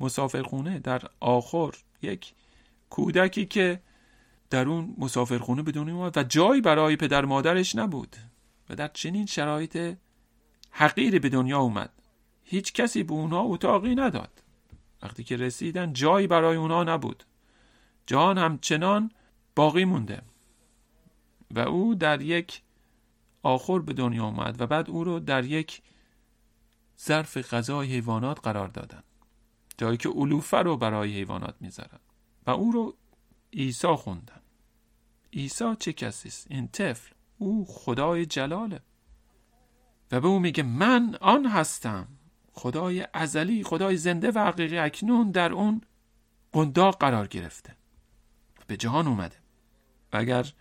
[0.00, 2.34] مسافرخونه در آخر یک
[2.90, 3.80] کودکی که
[4.50, 8.16] در اون مسافرخونه به دنیا آمد و جایی برای پدر مادرش نبود
[8.70, 9.96] و در چنین شرایط
[10.70, 11.90] حقیری به دنیا اومد
[12.44, 14.42] هیچ کسی به اونها اتاقی نداد.
[15.02, 17.24] وقتی که رسیدن جایی برای اونها نبود.
[18.06, 19.10] جان همچنان
[19.56, 20.22] باقی مونده.
[21.50, 22.62] و او در یک
[23.44, 25.82] آخر به دنیا آمد و بعد او رو در یک
[27.00, 29.02] ظرف غذای حیوانات قرار دادن
[29.78, 31.98] جایی که علوفه رو برای حیوانات می‌ذارن
[32.46, 32.96] و او رو
[33.52, 34.40] عیسی خوندن.
[35.32, 37.14] عیسی چه کسی است؟ این طفل.
[37.38, 38.80] او خدای جلاله.
[40.12, 42.08] و به او میگه من آن هستم.
[42.52, 45.80] خدای ازلی خدای زنده و حقیقی اکنون در اون
[46.52, 47.76] قنداق قرار گرفته.
[48.66, 49.36] به جهان اومده.
[50.12, 50.52] و اگر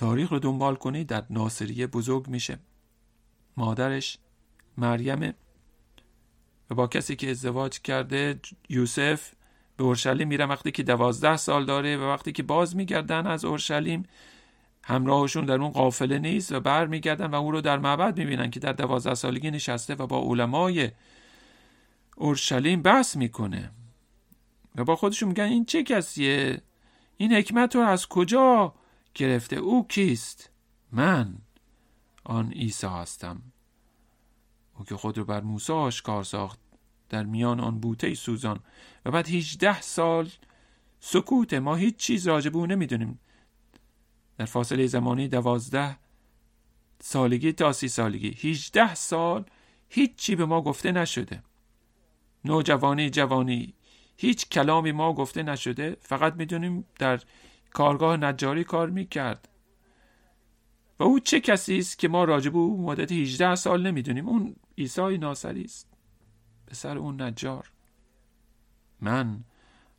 [0.00, 2.58] تاریخ رو دنبال کنید در ناصریه بزرگ میشه.
[3.56, 4.18] مادرش
[4.76, 5.34] مریم
[6.70, 9.32] و با کسی که ازدواج کرده یوسف
[9.76, 10.46] به اورشلیم میره.
[10.46, 14.02] وقتی که دوازده سال داره و وقتی که باز میگردن از اورشلیم
[14.84, 18.60] همراهشون در اون قافله نیست و بر میگردن و او رو در معبد می‌بینن که
[18.60, 20.90] در دوازده سالگی نشسته و با علمای
[22.16, 23.70] اورشلیم بحث می‌کنه.
[24.76, 26.62] و با خودشون میگن این چه کسیه؟
[27.16, 28.74] این حکمت رو از کجا
[29.14, 29.56] گرفته.
[29.56, 30.50] او کیست؟
[30.92, 31.38] من.
[32.24, 33.42] آن عیسی هستم.
[34.78, 36.58] او که خود رو بر موسی آشکار ساخت.
[37.08, 38.60] در میان آن بوته سوزان.
[39.04, 40.30] و بعد 18 سال
[41.00, 43.20] سکوت ما هیچ چیز راجب او نمی‌دونیم.
[44.38, 45.96] در فاصله زمانی دوازده
[47.00, 48.50] سالگی تا سی سالگی.
[48.50, 49.44] 18 سال
[49.88, 51.42] هیچی به ما گفته نشده.
[52.44, 53.74] نوجوانی جوانی.
[54.16, 55.96] هیچ کلامی ما گفته نشده.
[56.00, 57.20] فقط می‌دونیم در
[57.72, 59.48] کارگاه نجاری کار می‌کرد.
[60.98, 65.18] و او چه کسی است که ما راجب او مدت 18 سال نمی‌دونیم؟ اون عیسی
[65.18, 65.88] ناصری است.
[66.66, 67.70] پسر اون نجار.
[69.00, 69.44] من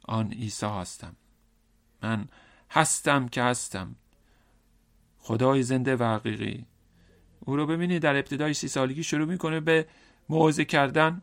[0.07, 1.15] آن عیسی هستم.
[2.03, 2.27] من
[2.69, 3.95] هستم که هستم.
[5.19, 6.65] خدای زنده و حقیقی.
[7.39, 9.88] او رو ببینید در ابتدای سی سالگی شروع می‌کنه به
[10.29, 11.21] موعظه کردن.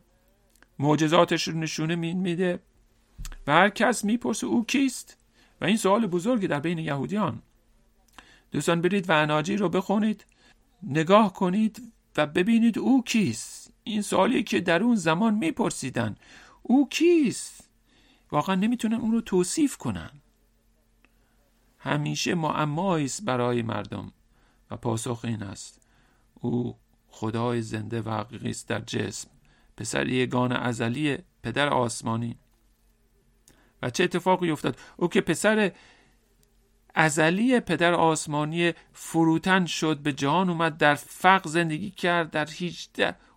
[0.79, 2.59] معجزاتش رو نشونه میده.
[3.47, 5.18] و هر کس می‌پرسه او کیست؟
[5.61, 7.41] و این سوال بزرگی در بین یهودیان.
[8.51, 10.25] دوستان برید و اناجی رو بخونید
[10.83, 13.73] نگاه کنید و ببینید او کیست.
[13.83, 16.15] این سوالی که در اون زمان میپرسیدن.
[16.63, 17.69] او کیست؟
[18.31, 20.09] واقعا نمی‌تونن اون رو توصیف کنن.
[21.79, 24.11] همیشه معمایی است برای مردم
[24.71, 25.81] و پاسخ این است.
[26.33, 26.75] او
[27.07, 29.29] خدای زنده و حقیقی است در جسم.
[29.77, 32.37] پسر یگان ازلی پدر آسمانی.
[33.81, 35.71] و چه اتفاقی افتاد؟ او که پسر
[36.95, 42.89] ازلی پدر آسمانی فروتن شد به جهان اومد در فقر زندگی کرد در هیچ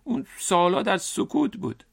[0.03, 1.83] اون سالا در سکوت بود.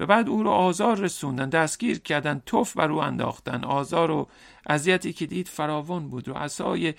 [0.00, 3.64] و بعد او رو آزار رسوندن دستگیر کردن توف بر او انداختن.
[3.64, 4.28] آزار و
[4.66, 6.94] اذیتی که دید فراوان بود و عصای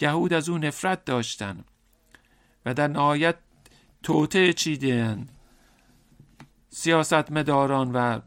[0.00, 1.64] یهود از او نفرت داشتن
[2.66, 3.36] و در نهایت
[4.02, 5.28] توته چیدن.
[6.70, 8.20] سیاست مداران و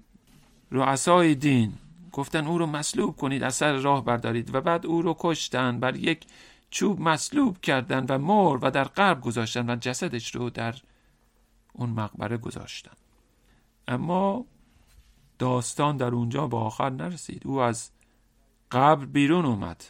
[0.72, 1.74] رؤسای دین
[2.12, 5.96] گفتن او رو مصلوب کنید از سر راه بردارید و بعد او رو کشتن بر
[5.96, 6.26] یک
[6.70, 10.76] چوب مصلوب کردن و مر و در قرب گذاشتن و جسدش رو در
[11.74, 12.92] اون مقبره گذاشتن.
[13.88, 14.46] اما
[15.40, 17.42] داستان در اونجا به آخر نرسید.
[17.46, 17.92] او از
[18.72, 19.86] قبر بیرون اومد.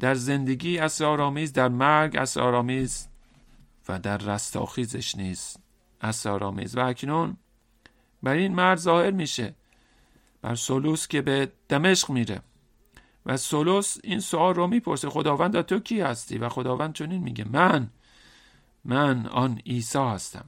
[0.00, 3.08] در زندگی اسرارآمیز در مرگ اسرارآمیز
[3.88, 5.56] و در رستاخیزش نیز
[6.00, 6.76] اسرارآمیز.
[6.76, 7.36] و اکنون
[8.22, 9.54] بر این مرد ظاهر میشه
[10.42, 12.42] بر سولوس که به دمشق میره.
[13.26, 17.90] و سولوس این سوال رو می‌پرسه خداوند تو کی هستی؟ و خداوند چنین میگه من
[18.84, 20.44] من آن عیسی هستم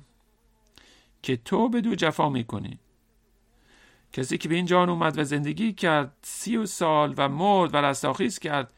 [1.22, 2.78] که تو به دو جفا می‌کنی.
[4.12, 7.76] کسی که به این جان اومد و زندگی کرد سی و سال و مرد و
[7.76, 8.72] رستاخیز کرد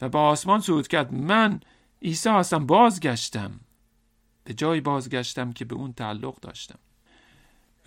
[0.00, 1.60] و با آسمان صعود کرد من
[2.02, 3.60] عیسی هستم بازگشتم.
[4.44, 6.78] به جای بازگشتم که به اون تعلق داشتم.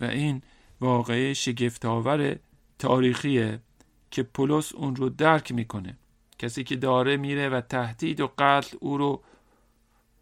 [0.00, 0.42] و این
[0.80, 2.38] واقعه شگفتآور
[2.78, 3.60] تاریخیه
[4.10, 5.96] که پولس اون رو درک می‌کنه.
[6.38, 9.22] کسی که داره میره و تهدید و قتل او رو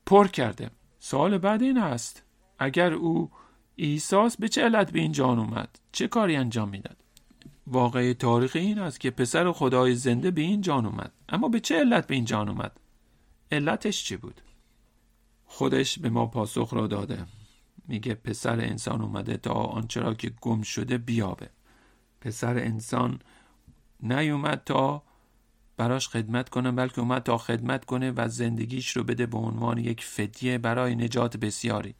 [0.06, 0.70] پر کرده.
[0.98, 2.22] سال بعد این است
[2.58, 3.30] اگر او
[3.76, 6.96] ایساس به چه علت به این جان اومد؟ چه کاری انجام می‌داد؟
[7.66, 11.12] واقعی تاریخی این است که پسر خدای زنده به این جان اومد.
[11.28, 12.72] اما به چه علت به این جان اومد؟
[13.52, 14.40] علتش چی بود؟
[15.46, 17.26] خودش به ما پاسخ را داده.
[17.88, 21.50] میگه پسر انسان اومده تا آنچه را که گم شده بیابه.
[22.20, 23.18] پسر انسان
[24.00, 25.02] نیومد تا
[25.76, 30.04] براش خدمت کنه بلکه اومد تا خدمت کنه و زندگیش رو بده به عنوان یک
[30.04, 31.94] فدیه برای نجات بسیاری.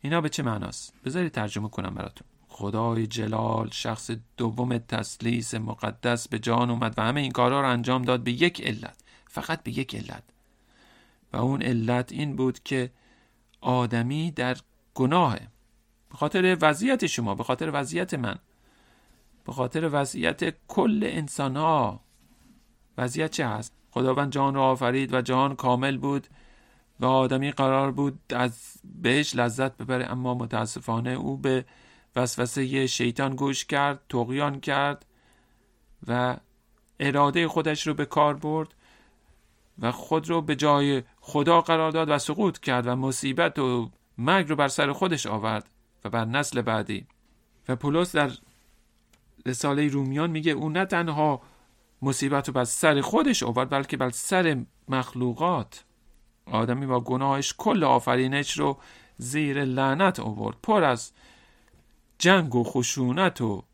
[0.00, 2.26] اینا به چه معناست؟ بذارید ترجمه کنم براتون.
[2.48, 8.02] خدای جلال شخص دوم تسلیس مقدس به جان اومد و همه این کارها رو انجام
[8.02, 10.22] داد به یک علت فقط به یک علت.
[11.32, 12.90] و اون علت این بود که
[13.60, 14.56] آدمی در
[14.98, 15.48] گناهه.
[16.10, 18.38] به خاطر وضعیت شما به خاطر وضعیت من.
[19.44, 22.00] به خاطر وضعیت کل انسان ها
[22.98, 26.26] وضعیت چه هست؟ خداوند جان را آفرید و جان کامل بود
[27.00, 31.64] و آدمی قرار بود از بهش لذت ببره اما متاسفانه او به
[32.16, 35.06] وسوسه شیطان گوش کرد تقیان کرد
[36.06, 36.36] و
[37.00, 38.74] اراده خودش رو به کار برد
[39.78, 44.48] و خود رو به جای خدا قرار داد و سقوط کرد و مصیبت و مرگ
[44.48, 45.70] رو بر سر خودش آورد
[46.04, 47.06] و بر نسل بعدی.
[47.68, 48.30] و پولس در
[49.46, 51.42] رساله رومیان میگه او نه تنها
[52.02, 55.84] مصیبت رو بر سر خودش آورد بلکه بر سر مخلوقات.
[56.46, 58.78] آدمی با گناهش کل آفرینش رو
[59.18, 60.56] زیر لعنت آورد.
[60.62, 61.12] پر از
[62.18, 63.64] جنگ و خشونت و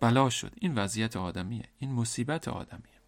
[0.00, 0.52] بلا شد.
[0.60, 1.64] این وضعیت آدمیه.
[1.78, 2.98] این مصیبت آدمیه.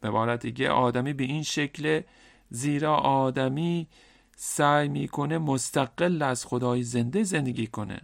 [0.00, 2.02] به عبارت دیگه آدمی به این شکل
[2.50, 3.88] زیرا آدمی
[4.36, 8.00] سعی می‌کنه مستقل از خدای زنده زندگی کنه.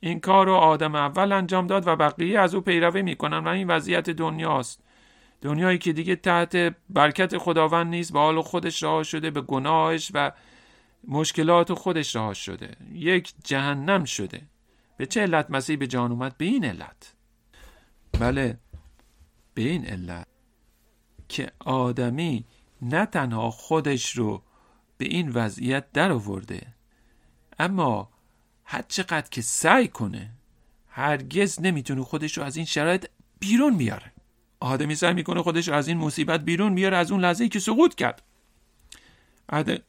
[0.00, 3.68] این کار رو آدم اول انجام داد و بقیه از او پیروی می‌کنن و این
[3.68, 4.82] وضعیت دنیاست.
[5.42, 10.32] دنیایی که دیگه تحت برکت خداوند نیست به حال خودش رها شده به گناهش و
[11.08, 12.76] مشکلات خودش رها شده.
[12.92, 14.42] یک جهنم شده.
[14.96, 17.14] به چه علت مسیح به جان اومد؟ به این علت.
[18.20, 18.58] بله
[19.54, 20.26] به این علت
[21.28, 22.44] که آدمی
[22.82, 24.42] نه تنها خودش رو
[24.98, 26.66] به این وضعیت در آورده
[27.58, 28.08] اما
[28.64, 30.30] هر چقدر که سعی کنه
[30.88, 33.06] هرگز نمی‌تونه خودش رو از این شرایط
[33.38, 34.12] بیرون بیاره.
[34.60, 37.94] آدمی سعی می‌کنه خودش رو از این مصیبت بیرون بیاره از اون لحظه که سقوط
[37.94, 38.22] کرد.
[39.48, 39.82] عهد,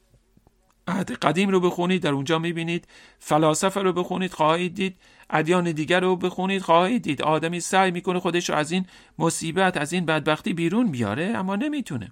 [0.88, 2.88] عهد قدیم رو بخونید در اونجا می‌بینید.
[3.20, 4.98] فلاسفه رو بخونید خواهید دید.
[5.30, 7.22] ادیان دیگر رو بخونید خواهید دید.
[7.22, 8.86] آدمی سعی می‌کنه خودش رو از این
[9.20, 12.12] مصیبت از این بدبختی بیرون بیاره اما نمی‌تونه.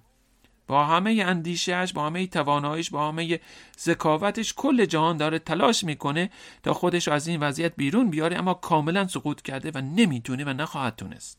[0.66, 3.40] با همه اندیشهش با همه تواناییش با همه
[3.80, 6.30] ذکاوتش کل جهان داره تلاش می‌کنه
[6.62, 10.96] تا خودش از این وضعیت بیرون بیاره اما کاملا سقوط کرده و نمی‌تونه و نخواهد
[10.96, 11.38] تونست.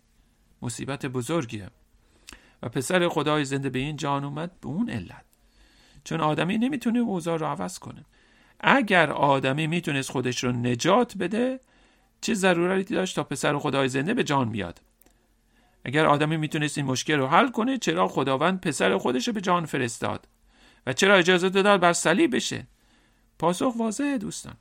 [0.62, 1.70] مصیبت بزرگیه.
[2.64, 5.26] و پسر خدای زنده به این جان اومد به اون علت.
[6.04, 8.06] چون آدمی نمی‌تونه اوضاع رو عوض کنه.
[8.60, 11.60] اگر آدمی می‌تونست خودش رو نجات بده
[12.22, 14.82] چه ضرورتی داشت تا پسر خدای زنده به جان بیاد؟
[15.88, 19.66] اگر آدمی می‌تونست این مشکل رو حل کنه چرا خداوند پسر خودش رو به جان
[19.66, 20.28] فرستاد؟
[20.88, 22.68] و چرا اجازه داد بر صلیب بشه؟
[23.40, 24.56] پاسخ واضحه دوستان.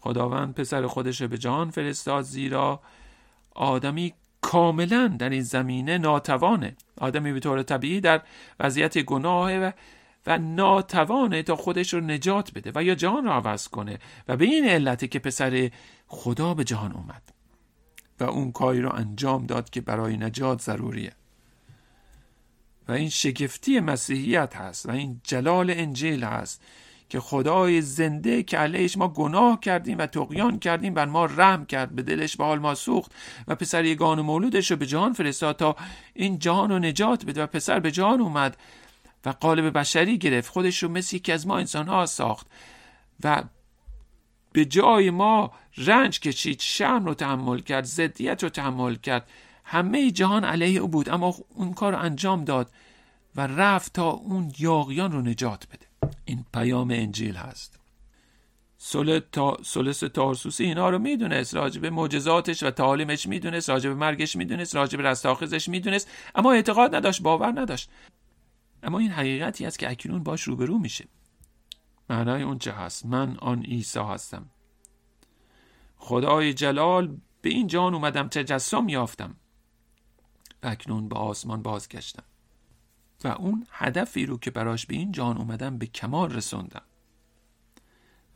[0.00, 2.80] خداوند پسر خودش به جان فرستاد زیرا
[3.54, 6.76] آدمی کاملا در این زمینه ناتوانه.
[6.98, 8.22] آدمی به طور طبیعی در
[8.60, 9.72] وضعیت گناه و
[10.26, 13.98] و ناتوانه تا خودش رو نجات بده و یا جهان رو عوض کنه.
[14.28, 15.70] و به این علته که پسر
[16.06, 17.37] خدا به جهان اومد.
[18.20, 21.12] و اون کاری رو انجام داد که برای نجات ضروریه.
[22.88, 26.62] و این شگفتی مسیحیت هست و این جلال انجیل هست
[27.08, 31.94] که خدای زنده که علیش ما گناه کردیم و تقیان کردیم بر ما رحم کرد
[31.94, 33.12] به دلش به حال ما سوخت
[33.48, 35.76] و پسر یگان مولودش رو به جهان فرستاد تا
[36.14, 38.56] این جهان رو نجات بده و پسر به جهان اومد
[39.24, 40.50] و قالب بشری گرفت.
[40.50, 42.46] خودش رو مثل یکی از ما انسان ها ساخت
[43.24, 43.42] و
[44.52, 45.52] به جای ما
[45.86, 49.28] رنج کشید شرم رو تحمل کرد زدیت رو تحمل کرد.
[49.64, 52.70] همه جهان علیه او بود اما اون کار رو انجام داد
[53.36, 56.12] و رفت تا اون یاغیان رو نجات بده.
[56.24, 57.78] این پیام انجیل هست.
[59.62, 65.68] سولس تارسوسی اینا رو می‌دونست راجب معجزاتش و تعالیمش می‌دونست راجب مرگش می‌دونست راجب رستاخیزش
[65.68, 67.90] می‌دونست اما اعتقاد نداشت باور نداشت.
[68.82, 71.04] اما این حقیقتی است که اکنون باش روبرو میشه.
[72.10, 74.46] معنای اون چه هست؟ من آن عیسی هستم.
[75.98, 79.36] خدای جلال به این جان اومدم تجسم یافتم
[80.62, 82.24] و اکنون به آسمان بازگشتم.
[83.24, 86.82] و اون هدفی رو که براش به این جان اومدم به کمال رسوندم.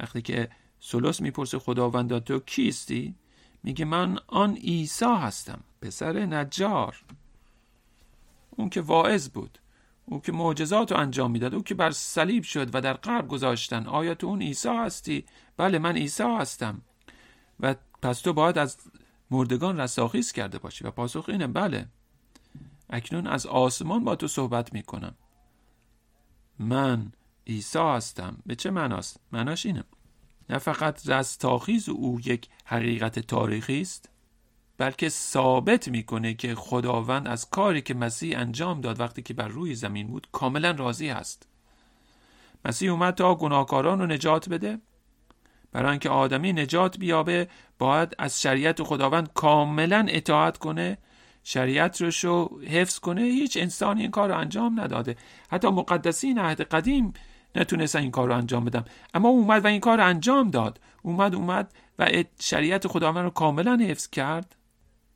[0.00, 0.48] وقتی که
[0.80, 3.14] سولوس می‌پرسه خداوندا تو کیستی؟
[3.62, 7.04] میگه من آن عیسی هستم پسر نجار.
[8.50, 9.58] اون که واعظ بود.
[10.04, 11.54] او که معجزات رو انجام می‌داد.
[11.54, 13.86] او که بر صلیب شد و در قبر گذاشتن.
[13.86, 15.24] آیا تو اون عیسی هستی؟
[15.56, 16.82] بله من عیسی هستم.
[17.62, 18.76] و پس تو باید از
[19.30, 20.84] مردگان رستاخیز کرده باشی.
[20.84, 21.86] و پاسخ اینه بله.
[22.90, 25.14] اکنون از آسمان با تو صحبت می‌کنم.
[26.58, 27.12] من
[27.46, 28.36] عیسی هستم.
[28.46, 29.84] به چه معناست؟ معناش اینه.
[30.50, 34.08] نه فقط رستاخیز او یک حقیقت تاریخی است
[34.78, 39.74] بلکه ثابت می‌کنه که خداوند از کاری که مسیح انجام داد وقتی که بر روی
[39.74, 41.48] زمین بود کاملا راضی است
[42.64, 44.78] مسیح اومد تا گناهکاران رو نجات بده.
[45.72, 47.48] برای اینکه آدمی نجات بیابه
[47.78, 50.98] باید از شریعت خداوند کاملا اطاعت کنه
[51.44, 53.22] شریعت رو حفظ کنه.
[53.22, 55.16] هیچ انسانی این کار رو انجام نداده.
[55.50, 57.12] حتی مقدسین عهد قدیم
[57.54, 60.80] نتونستن این کار رو انجام بدم اما اومد و این کار انجام داد.
[61.02, 64.56] اومد اومد و شریعت خداوند رو کاملا حفظ کرد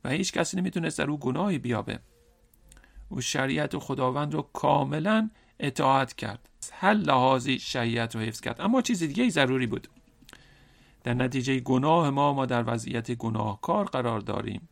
[0.03, 1.99] و هیچ کسی نمی‌تونست در او گناهی بیابه.
[3.09, 5.29] او شریعت خداوند رو کاملا
[5.59, 6.49] اطاعت کرد.
[6.73, 8.61] هر لحاظی شریعت رو حفظ کرد.
[8.61, 9.87] اما چیز دیگه ضروری بود.
[11.07, 14.69] در نتیجه گناه ما ما در وضعیت گناهکار قرار داریم.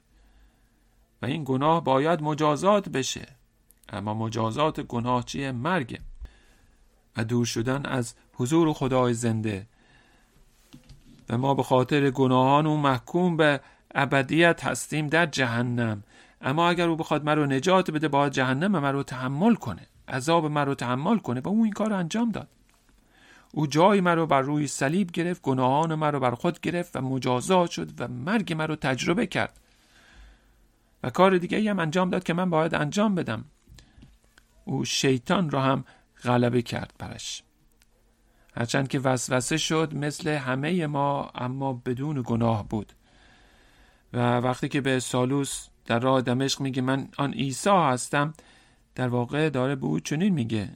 [1.21, 3.27] و این گناه باید مجازات بشه.
[3.89, 6.01] اما مجازات گناه چیه؟ مرگ
[7.17, 9.67] و دور شدن از حضور خدای زنده.
[11.29, 13.59] و ما به خاطر گناهان محکوم به
[13.95, 16.03] ابدیت هستیم در جهنم.
[16.41, 19.87] اما اگر او بخواد مرا نجات بده باید جهنم مرا تحمل کنه.
[20.07, 21.39] عذاب مرا تحمل کنه.
[21.39, 22.47] و او این کار انجام داد.
[23.57, 28.01] او جای مرا بر روی صلیب گرفت گناهان مرا بر خود گرفت و مجازات شد
[28.01, 29.59] و مرگ مرا تجربه کرد.
[31.03, 33.45] و کار دیگه هم انجام داد که من باید انجام بدم.
[34.65, 35.85] او شیطان را هم
[36.23, 37.43] غلبه کرد برش
[38.57, 42.93] هرچند که وسوسه شد مثل همه ما اما بدون گناه بود.
[44.13, 48.33] و وقتی که به سالوس در راه دمشق میگه من آن عیسی هستم
[48.95, 50.69] در واقع داره به او چنین میگه.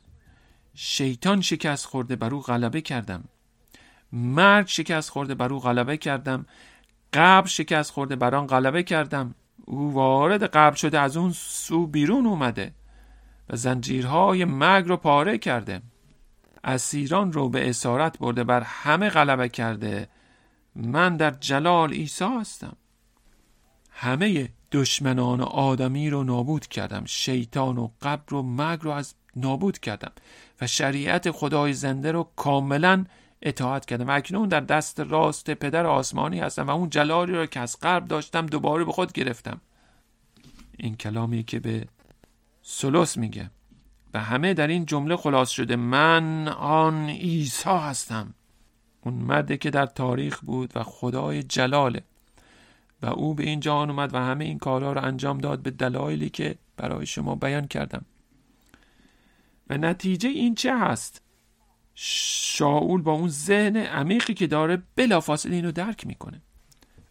[0.82, 3.24] شیطان شکست خورده بر او غلبه کردم.
[4.12, 6.46] مرگ شکست خورده بر او غلبه کردم.
[7.14, 9.36] قبر شکست خورده بر آن غلبه کردم.
[9.66, 12.74] او وارد قبر شده از اون سو بیرون اومده
[13.50, 15.82] و زنجیرهای مرگ رو پاره کرده.
[16.64, 20.10] اسیران رو به اسارت برده بر همه غلبه کرده.
[20.76, 22.78] من در جلال عیسی هستم.
[23.92, 27.04] همه دشمنان آدمی رو نابود کردم.
[27.06, 30.12] شیطان و قبر و مرگ رو از نابود کردم
[30.62, 33.06] و شریعت خدای زنده رو کاملا
[33.42, 34.08] اطاعت کردم.
[34.08, 38.06] و اکنون در دست راست پدر آسمانی هستم و اون جلالی رو که از قرب
[38.06, 39.62] داشتم دوباره به خود گرفتم.
[40.78, 41.88] این کلامی که به
[42.62, 43.50] سلوس میگه
[44.14, 48.34] و همه در این جمله خلاص شده من آن عیسی هستم.
[49.02, 52.04] اون مرده که در تاریخ بود و خدای جلاله
[53.02, 56.30] و او به این جهان اومد و همه این کارها رو انجام داد به دلایلی
[56.30, 58.06] که برای شما بیان کردم.
[59.70, 61.22] و نتیجه این چه هست؟
[61.96, 66.42] شاول با اون ذهن عمیقی که داره بلافاصله اینو درک می‌کنه.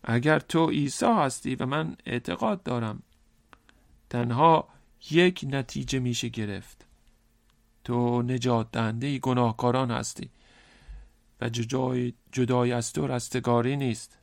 [0.04, 3.02] اگر تو عیسی هستی و من اعتقاد دارم
[4.10, 4.68] تنها
[5.10, 6.86] یک نتیجه میشه گرفت.
[7.84, 10.30] تو نجات دهنده گناهکاران هستی
[11.40, 14.18] و جدای, جدای از تو رستگاری نیست.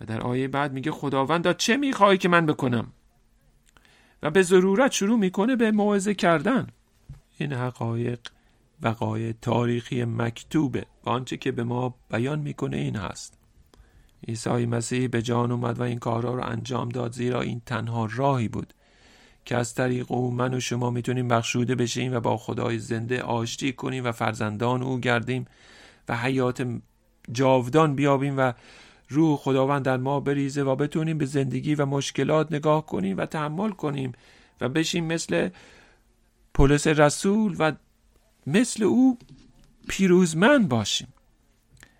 [0.00, 2.92] و در آیه بعد میگه خداوند چه می‌خوای که من بکنم؟
[4.22, 6.66] و به ضرورت شروع می‌کنه به موعظه کردن.
[7.38, 8.20] این حقایق
[8.82, 13.38] وقایع تاریخی مکتوبه و آنچه که به ما بیان می‌کنه این هست.
[14.28, 18.48] عیسی مسیح به جان اومد و این کارها رو انجام داد زیرا این تنها راهی
[18.48, 18.74] بود
[19.44, 23.72] که از طریق او من و شما می‌تونیم بخشوده بشیم و با خدای زنده آشتی
[23.72, 25.46] کنیم و فرزندان او گردیم
[26.08, 26.66] و حیات
[27.32, 28.52] جاودان بیابیم و
[29.08, 33.70] روح خداوند در ما بریزه و بتونیم به زندگی و مشکلات نگاه کنیم و تحمل
[33.70, 34.12] کنیم
[34.60, 35.48] و بشیم مثل
[36.54, 37.72] پولس رسول و
[38.46, 39.18] مثل او
[39.88, 41.08] پیروزمند باشیم.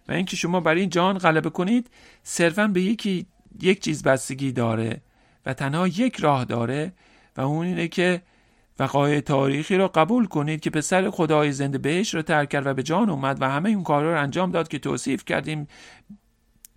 [0.08, 1.90] و اینکه شما برای این جهان غلبه کنید
[2.22, 3.26] صرفا به یکی
[3.60, 5.00] یک چیز بستگی داره
[5.46, 6.92] و تنها یک راه داره
[7.36, 8.22] و اون اینه که
[8.78, 12.82] وقایع تاریخی را قبول کنید که پسر خدای زنده بهش رو ترک کرد و به
[12.82, 15.68] جان اومد و همه اون کارها رو انجام داد که توصیف کردیم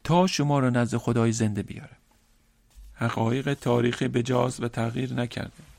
[0.04, 1.98] تا شما رو نزد خدای زنده بیاره.
[2.94, 5.75] حقایق تاریخی بجاز و تغییر نکرده.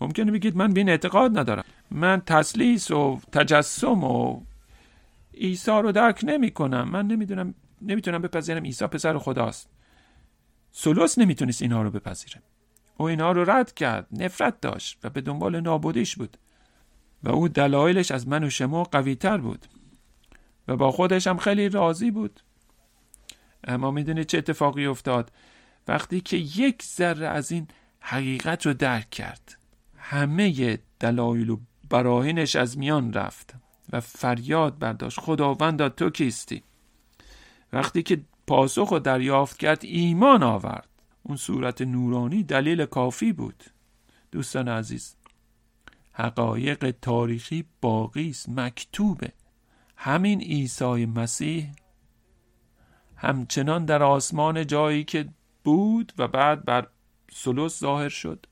[0.00, 1.64] ممکنه بگید من به این اعتقاد ندارم.
[1.90, 4.40] من تسلیس و تجسم و
[5.34, 6.88] عیسی رو درک نمی کنم.
[6.88, 9.68] من نمی‌دونم نمی‌تونم بپذیرم عیسی پسر خداست.
[10.72, 12.42] سولوس نمی‌تونست اینها رو بپذیره.
[12.96, 16.36] او اینها رو رد کرد نفرت داشت و به دنبال نابودیش بود.
[17.22, 19.66] و او دلایلش از من و شما قوی تر بود.
[20.68, 22.40] و با خودش هم خیلی راضی بود.
[23.64, 25.32] اما می‌دونید چه اتفاقی افتاد؟
[25.88, 27.68] وقتی که یک ذره از این
[28.00, 29.58] حقیقت رو درک کرد.
[30.14, 31.58] همه دلایل و
[31.90, 33.54] براهینش از میان رفت
[33.92, 35.20] و فریاد برداشت.
[35.20, 36.62] خداوندا تو کیستی؟
[37.72, 40.88] وقتی که پاسخ رو دریافت کرد ایمان آورد.
[41.22, 43.64] اون صورت نورانی دلیل کافی بود.
[44.32, 45.16] دوستان عزیز
[46.12, 49.32] حقایق تاریخی باقی است مکتوبه.
[49.96, 51.70] همین عیسی مسیح
[53.16, 55.28] همچنان در آسمان جایی که
[55.64, 56.88] بود و بعد بر
[57.32, 58.46] سلوس ظاهر شد.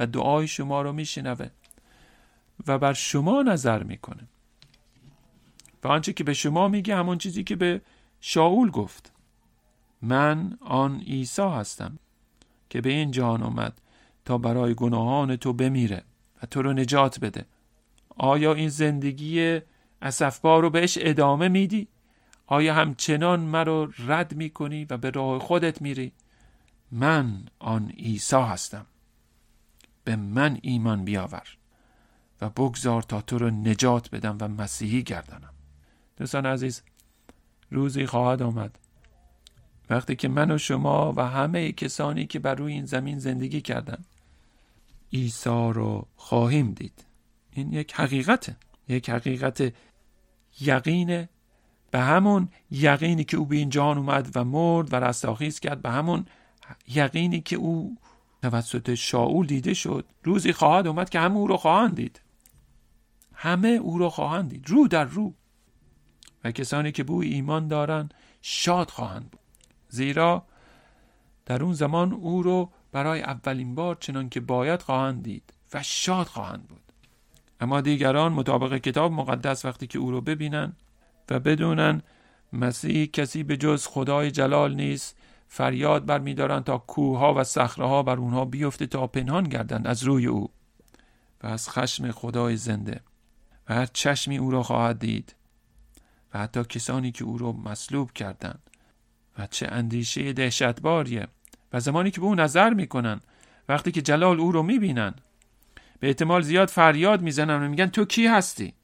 [0.00, 1.48] و دعای شما رو میشنوه
[2.66, 4.28] و بر شما نظر می‌کنه
[5.84, 7.80] و آنچه که به شما میگه همون چیزی که به
[8.20, 9.12] شاول گفت
[10.02, 11.98] من آن عیسی هستم
[12.70, 13.80] که به این جهان آمد
[14.24, 16.02] تا برای گناهان تو بمیره
[16.42, 17.44] و تو رو نجات بده
[18.16, 19.60] آیا این زندگی
[20.02, 21.88] اصفبار رو بهش ادامه میدی؟
[22.46, 26.12] آیا همچنان مرا رد می‌کنی و به راه خودت میری؟
[26.92, 28.86] من آن عیسی هستم
[30.04, 31.56] به من ایمان بیاور
[32.40, 35.54] و بگذار تا تو رو نجات بدم و مسیحی گردانم
[36.16, 36.82] دوستان عزیز
[37.70, 38.78] روزی خواهد آمد.
[39.90, 44.06] وقتی که من و شما و همه کسانی که بر روی این زمین زندگی کردند
[45.12, 47.04] عیسی رو خواهیم دید.
[47.52, 48.56] این یک حقیقته.
[48.88, 49.72] یک حقیقت
[50.60, 51.28] یقینه.
[51.90, 55.90] به همون یقینی که او به این جهان اومد و مرد و رستاخیز کرد به
[55.90, 56.26] همون
[56.88, 57.96] یقینی که او
[58.42, 60.06] توسط شاول دیده شد.
[60.24, 62.20] روزی خواهد اومد که همه او رو خواهند دید.
[63.34, 64.70] همه او رو خواهند دید.
[64.70, 65.34] رو در رو.
[66.44, 69.40] و کسانی که بوی ایمان دارند شاد خواهند بود.
[69.88, 70.46] زیرا
[71.46, 76.26] در اون زمان او رو برای اولین بار چنان که باید خواهند دید و شاد
[76.26, 76.80] خواهند بود.
[77.60, 80.72] اما دیگران مطابق کتاب مقدس وقتی که او رو ببینن
[81.30, 82.02] و بدونن
[82.52, 85.16] مسیح کسی به جز خدای جلال نیست
[85.52, 90.26] فریاد برمیدارند تا کوه و صخره ها بر اونها بیفته تا پنهان گردند از روی
[90.26, 90.50] او
[91.42, 93.00] و از خشم خدای زنده
[93.68, 95.34] و هر چشمی او را خواهد دید
[96.34, 98.70] و حتی کسانی که او را مصلوب کردند
[99.38, 101.28] و چه اندیشه دهشتباریه
[101.72, 103.20] و زمانی که به او نظر می‌کنن
[103.68, 105.14] وقتی که جلال او رو می‌بینن
[106.00, 108.74] به احتمال زیاد فریاد می‌زنن و میگن تو کی هستی؟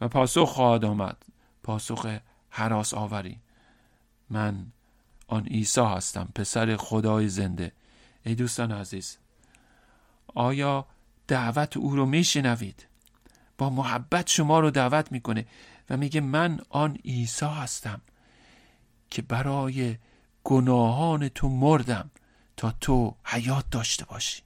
[0.00, 1.16] و پاسخ خواهد آمد
[1.62, 2.06] پاسخ
[2.50, 3.40] حراس آوری
[4.30, 4.66] من
[5.30, 7.72] آن عیسی هستم پسر خدای زنده.
[8.26, 9.16] ای دوستان عزیز
[10.34, 10.86] آیا
[11.28, 12.86] دعوت او رو میشنوید؟
[13.58, 15.46] با محبت شما رو دعوت می‌کنه
[15.90, 18.00] و میگه من آن عیسی هستم
[19.10, 19.96] که برای
[20.44, 22.10] گناهان تو مردم
[22.56, 24.42] تا تو حیات داشته باشی.